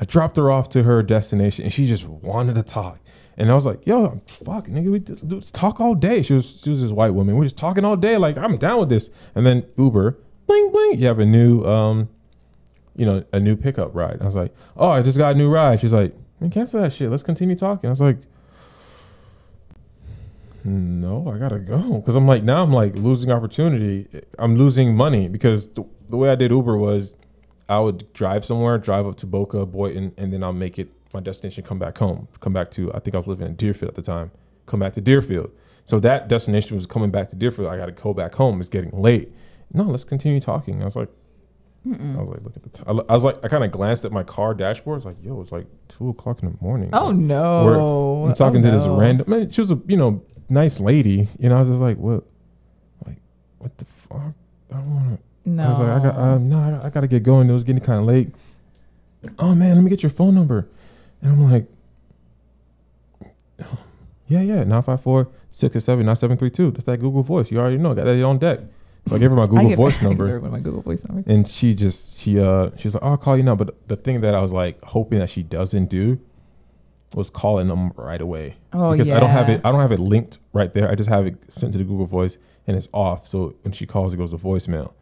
[0.00, 3.00] I dropped her off to her destination, and she just wanted to talk.
[3.36, 6.62] And I was like, "Yo, fuck, nigga, we just, just talk all day." She was
[6.62, 7.36] she was this white woman.
[7.36, 8.16] We are just talking all day.
[8.16, 9.10] Like I'm down with this.
[9.34, 12.08] And then Uber, bling bling, you have a new um,
[12.96, 14.18] you know, a new pickup ride.
[14.20, 16.92] I was like, "Oh, I just got a new ride." She's like, "Man, cancel that
[16.92, 17.10] shit.
[17.10, 18.18] Let's continue talking." I was like,
[20.68, 24.06] no, I gotta go because I'm like now I'm like losing opportunity.
[24.38, 27.14] I'm losing money because the, the way I did Uber was
[27.68, 31.20] I would drive somewhere, drive up to Boca, Boynton, and then I'll make it my
[31.20, 31.64] destination.
[31.64, 32.28] Come back home.
[32.40, 34.30] Come back to I think I was living in Deerfield at the time.
[34.66, 35.50] Come back to Deerfield.
[35.86, 37.68] So that destination was coming back to Deerfield.
[37.68, 38.60] I got to go back home.
[38.60, 39.32] It's getting late.
[39.72, 40.82] No, let's continue talking.
[40.82, 41.08] I was like,
[41.86, 43.00] I was like, look at the time.
[43.08, 44.98] I was like, I kind of glanced at my car dashboard.
[44.98, 46.90] It's like, yo, it's like two o'clock in the morning.
[46.92, 48.24] oh Like, no!
[48.26, 49.50] I'm talking Oh, to this random man.
[49.50, 51.28] She was a you know nice lady.
[51.38, 52.24] You know, I was just like, what,
[53.06, 53.16] like,
[53.58, 54.32] what the fuck?
[54.72, 55.50] I want to.
[55.50, 55.64] No.
[55.64, 57.48] I was like, I got um, no, I, got- I got to get going.
[57.48, 58.34] It was getting kind of late.
[59.38, 60.68] Oh man, let me get your phone number.
[61.22, 61.66] And I'm like,
[64.28, 66.70] yeah, yeah, nine five four six six seven nine seven three two.
[66.70, 67.50] That's that Google Voice.
[67.50, 67.94] You already know.
[67.94, 68.60] Got that on deck.
[69.08, 70.26] So I gave her my Google Voice I give number.
[70.26, 71.30] everyone my Google Voice number.
[71.30, 73.54] And she just she uh she was like, oh, I'll call you now.
[73.56, 76.20] But the thing that I was like hoping that she doesn't do
[77.14, 78.56] was calling them right away.
[78.72, 79.16] Oh because yeah.
[79.16, 80.90] I don't have it I don't have it linked right there.
[80.90, 83.26] I just have it sent to the Google Voice and it's off.
[83.26, 84.92] So when she calls it goes to voicemail.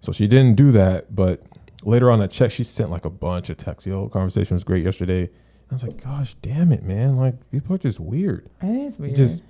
[0.00, 1.42] So she didn't do that, but
[1.82, 3.86] later on I checked, she sent like a bunch of texts.
[3.86, 5.30] Yo, conversation was great yesterday.
[5.70, 7.16] I was like, gosh damn it, man.
[7.16, 8.48] Like people are just weird.
[8.62, 9.16] It is You weird.
[9.16, 9.42] just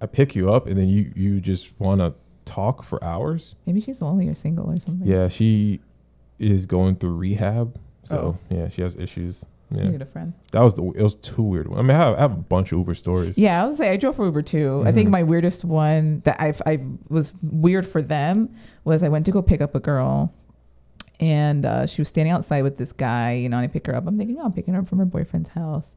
[0.00, 2.12] I pick you up and then you you just wanna
[2.44, 3.54] talk for hours.
[3.64, 5.08] Maybe she's lonely or single or something.
[5.08, 5.80] Yeah, she
[6.38, 7.80] is going through rehab.
[8.04, 8.54] So Oh.
[8.54, 9.46] yeah, she has issues.
[9.72, 10.34] She Yeah, needed a friend.
[10.52, 10.82] that was the.
[10.92, 11.66] It was too weird.
[11.72, 13.36] I mean, I have, I have a bunch of Uber stories.
[13.38, 14.82] Yeah, I was say I drove for Uber too.
[14.86, 15.12] I think Mhm.
[15.12, 18.50] my weirdest one that I I was weird for them
[18.84, 20.32] was I went to go pick up a girl,
[21.20, 23.32] and uh, she was standing outside with this guy.
[23.32, 24.06] You know, and I pick her up.
[24.06, 25.96] I'm thinking, oh, I'm picking her up from her boyfriend's house,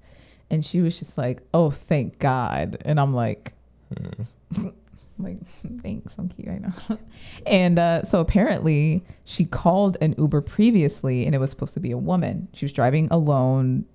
[0.50, 3.54] and she was just like, oh, thank God, and I'm like.
[3.94, 4.74] Mm.
[5.20, 5.38] like
[5.82, 7.00] thanks i'm cute i know
[7.46, 11.92] and uh, so apparently she called an uber previously and it was supposed to be
[11.92, 12.48] a woman.
[12.54, 13.86] She was driving alone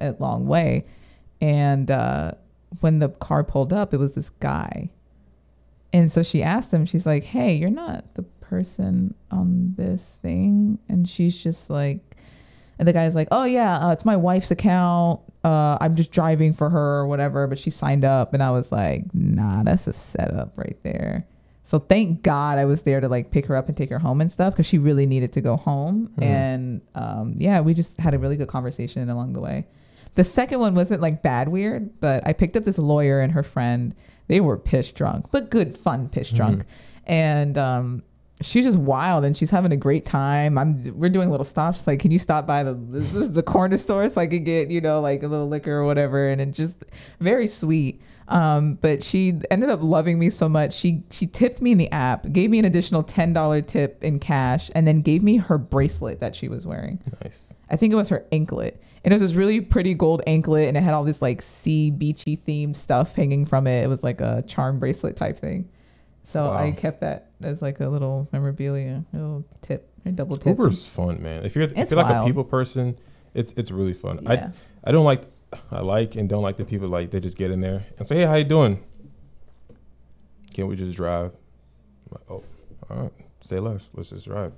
[0.00, 0.86] a long way.
[1.40, 2.32] And uh,
[2.80, 4.90] when the car pulled up it was this guy.
[5.92, 10.78] And so she asked him she's like hey you're not the person on this thing?
[10.88, 12.16] And she's just like
[12.78, 16.52] and the guy's like oh yeah uh, it's my wife's account uh, i'm just driving
[16.52, 19.92] for her or whatever but she signed up and i was like nah that's a
[19.92, 21.26] setup right there.
[21.62, 24.20] So thank god i was there to like pick her up and take her home
[24.20, 26.10] and stuff because she really needed to go home.
[26.18, 26.22] Mhm.
[26.24, 29.66] and um, yeah we just had a really good conversation along the way.
[30.16, 33.42] The second one wasn't like bad weird but i picked up this lawyer and her
[33.44, 33.94] friend.
[34.26, 36.62] They were piss drunk but good fun piss drunk.
[36.62, 36.66] Mhm.
[37.06, 38.02] and um
[38.40, 42.00] she's just wild and she's having a great time i'm we're doing little stops like
[42.00, 44.80] can you stop by the this is the corner store so i could get you
[44.80, 46.84] know like a little liquor or whatever and it just
[47.20, 51.72] very sweet um but she ended up loving me so much she she tipped me
[51.72, 55.36] in the app gave me an additional $10 tip in cash and then gave me
[55.36, 57.54] her bracelet that she was wearing Nice.
[57.70, 58.82] I think it was her anklet.
[59.04, 61.90] And it was this really pretty gold anklet and it had all this like sea
[61.90, 63.82] beachy themed stuff hanging from it.
[63.82, 65.68] It was like a charm bracelet type thing.
[66.30, 66.56] So Wow.
[66.58, 70.56] I kept that as like a little memorabilia, a little tip, a double tip.
[70.56, 71.44] Uber's fun, man.
[71.44, 72.96] If you're if you're like a people person,
[73.34, 74.20] it's it's really fun.
[74.22, 74.50] yeah.
[74.84, 75.22] I I don't like
[75.72, 78.16] I like and don't like the people like they just get in there and say,
[78.18, 78.82] "Hey, how you doing?
[80.54, 82.42] Can't we just drive?" I'm like, oh,
[82.88, 83.12] all right.
[83.40, 83.92] Say less.
[83.94, 84.52] Let's just drive.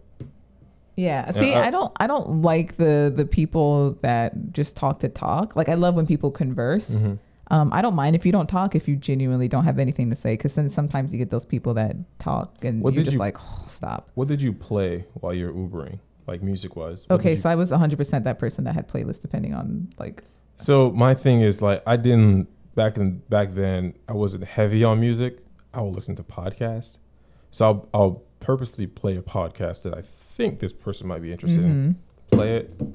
[0.96, 1.30] Yeah.
[1.30, 5.56] See, I- I don't I don't like the the people that just talk to talk.
[5.56, 6.90] Like I love when people converse.
[6.90, 7.18] Mhm.
[7.52, 10.16] Um, I don't mind if you don't talk if you genuinely don't have anything to
[10.16, 13.18] say because then sometimes you get those people that talk and What you're just you-
[13.18, 14.10] like, oh, stop.
[14.14, 17.06] What did you play while you're Ubering, like music wise?
[17.10, 20.24] Okay, so I was 100% that person that had playlists depending on like
[20.56, 24.98] So my thing is like I didn't back in back then I wasn't heavy on
[24.98, 25.44] music.
[25.74, 26.96] I will listen to podcasts.
[27.50, 31.64] So I'll, I'll purposely play a podcast that I think this person might be interested
[31.64, 31.84] in.
[31.84, 31.96] Mhm.
[32.30, 32.74] Play it.
[32.80, 32.92] What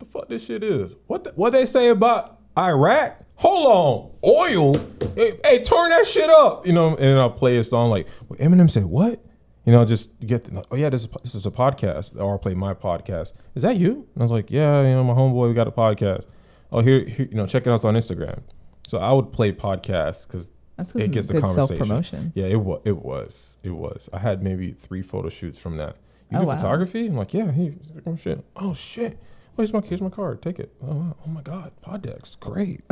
[0.00, 0.96] the fuck this shit is?
[1.06, 3.16] What the, what they say about Iraq?
[3.36, 4.74] Hold on, oil.
[5.14, 6.66] Hey, hey, turn that shit up.
[6.66, 9.24] You know, and I'll play a song like Eminem said what?
[9.64, 12.16] You know, just get the, oh yeah, this is this is a podcast.
[12.20, 13.32] Or I'll play my podcast.
[13.54, 14.06] Is that you?
[14.14, 16.26] And I was like, yeah, you know, my homeboy, we got a podcast.
[16.72, 18.42] Oh, here, here you know, check it out on Instagram.
[18.86, 20.50] So I would play podcasts because
[20.94, 22.32] It gets the good conversation.
[22.34, 24.08] yeah, it was, it was, it was.
[24.12, 25.96] I had maybe three photo shoots from that.
[26.30, 26.56] You Oh, do wow.
[26.56, 27.06] photography?
[27.06, 27.52] I'm like, yeah.
[27.52, 27.74] He,
[28.06, 28.44] oh shit.
[28.56, 29.18] Oh shit.
[29.60, 30.40] Oh, here's my here's my card.
[30.40, 30.72] Take it.
[30.82, 32.80] Oh, oh my god, pod decks, great.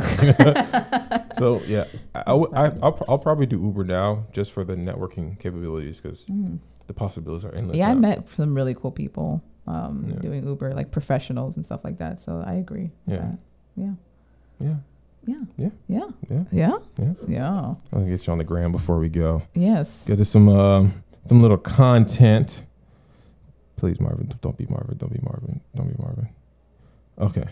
[1.34, 4.74] so yeah, I, I, would- I will I'll probably do Uber now just for the
[4.74, 6.58] networking capabilities because Mm.
[6.86, 7.78] the possibilities are endless.
[7.78, 10.16] Yeah, I met some really cool people um, Yeah.
[10.20, 12.20] doing Uber, like professionals and stuff like that.
[12.20, 12.90] So I agree.
[13.06, 13.16] Yeah.
[13.16, 13.38] that.
[13.76, 13.92] Yeah.
[14.60, 14.74] Yeah,
[15.26, 15.40] Yeah.
[15.56, 15.70] Yeah.
[15.88, 16.08] Yeah.
[16.28, 16.78] yeah, Yeah.
[16.98, 17.12] yeah.
[17.26, 17.72] Yeah.
[17.94, 19.40] I'll get you on the gram before we go.
[19.54, 20.04] Yes.
[20.06, 22.64] Get us some um, some little content.
[23.76, 24.96] Please, Marvin, don't be Marvin.
[24.98, 25.60] Don't be Marvin.
[25.76, 26.28] Don't be Marvin.
[27.20, 27.44] Okay.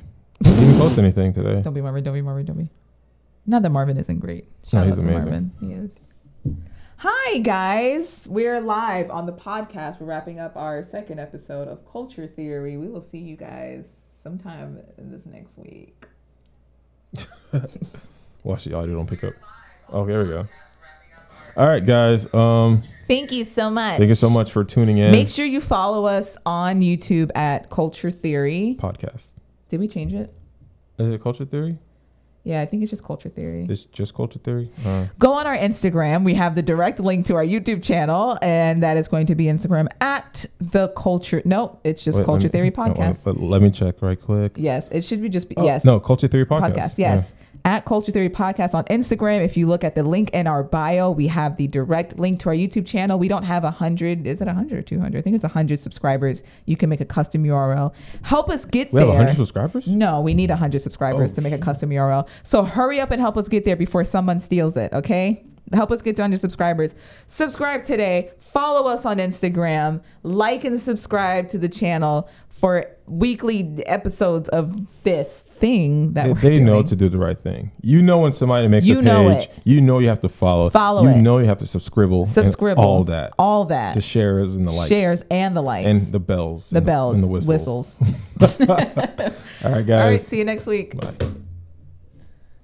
[0.44, 1.62] You didn't post anything today.
[1.62, 2.04] Don't be Marvin.
[2.04, 2.44] Don't be Marvin.
[2.46, 2.68] Don't be.
[3.46, 4.44] Not that Marvin isn't great.
[4.44, 5.30] No, Shout he's out to amazing.
[5.30, 5.52] Marvin.
[5.60, 5.90] He is.
[6.98, 10.00] Hi guys, we're live on the podcast.
[10.00, 12.78] We're wrapping up our second episode of Culture Theory.
[12.78, 13.86] We will see you guys
[14.22, 16.06] sometime in this next week.
[18.44, 19.34] Watch the audio don't pick up.
[19.92, 20.48] Oh, there we go.
[21.56, 22.32] All right, guys.
[22.32, 23.98] Um, Thank you so much.
[23.98, 25.12] thank you so much for tuning in.
[25.12, 28.76] Make sure you follow us on YouTube at Culture Theory.
[28.80, 29.32] Podcast.
[29.68, 30.32] Did we change it?
[30.98, 31.78] Is it culture theory?
[32.46, 33.66] Yeah, I think it's just Culture Theory.
[33.68, 34.70] It's just culture theory.
[34.86, 36.22] Uh, Go on our Instagram.
[36.22, 39.46] We have the direct link to our YouTube channel, and that is going to be
[39.46, 41.42] Instagram at the Culture.
[41.44, 43.36] No, it's just wait, Culture me- Theory no, wait, Podcast.
[43.50, 44.52] let me check right quick.
[44.54, 45.84] Yes, it should be just be Oh, yes.
[45.84, 46.72] No, culture theory podcast.
[46.72, 46.98] podcast.
[46.98, 47.34] Yes.
[47.66, 49.44] At Culture Theory Podcast on Instagram.
[49.44, 52.50] If you look at the link in our bio, we have the direct link to
[52.50, 53.18] our YouTube channel.
[53.18, 54.24] We don't have a hundred.
[54.24, 55.18] Is it a hundred or two hundred?
[55.18, 56.44] I think it's a hundred subscribers.
[56.66, 57.92] You can make a custom URL.
[58.22, 59.16] Help us get We have there.
[59.16, 59.88] 100 subscribers.
[59.88, 62.28] No, we need 100 subscribers Oh, to make a custom URL.
[62.44, 65.44] So hurry up and help us get there before someone steals it, okay?
[65.72, 66.94] Help us get to 100 subscribers.
[67.26, 68.30] Subscribe today.
[68.38, 70.00] Follow us on Instagram.
[70.22, 76.59] Like and subscribe to the channel for weekly episodes of this thing that They, they
[76.59, 77.70] know to do the right thing.
[77.82, 80.70] You know when somebody makes You a page, you know you have to follow.
[80.70, 81.16] Follow you it.
[81.18, 82.26] know you have to subscribe.
[82.26, 82.78] Subscribe.
[82.78, 83.34] all that.
[83.38, 83.94] All that.
[83.94, 84.88] The shares and the likes.
[84.88, 85.86] Shares and the likes.
[85.86, 86.70] and the bells.
[86.70, 87.14] the and bells.
[87.14, 87.96] and the whistles.
[88.38, 88.68] whistles.
[88.68, 89.20] All right,
[89.64, 90.26] All right, guys.
[90.26, 90.98] see you next week.
[90.98, 91.14] Bye.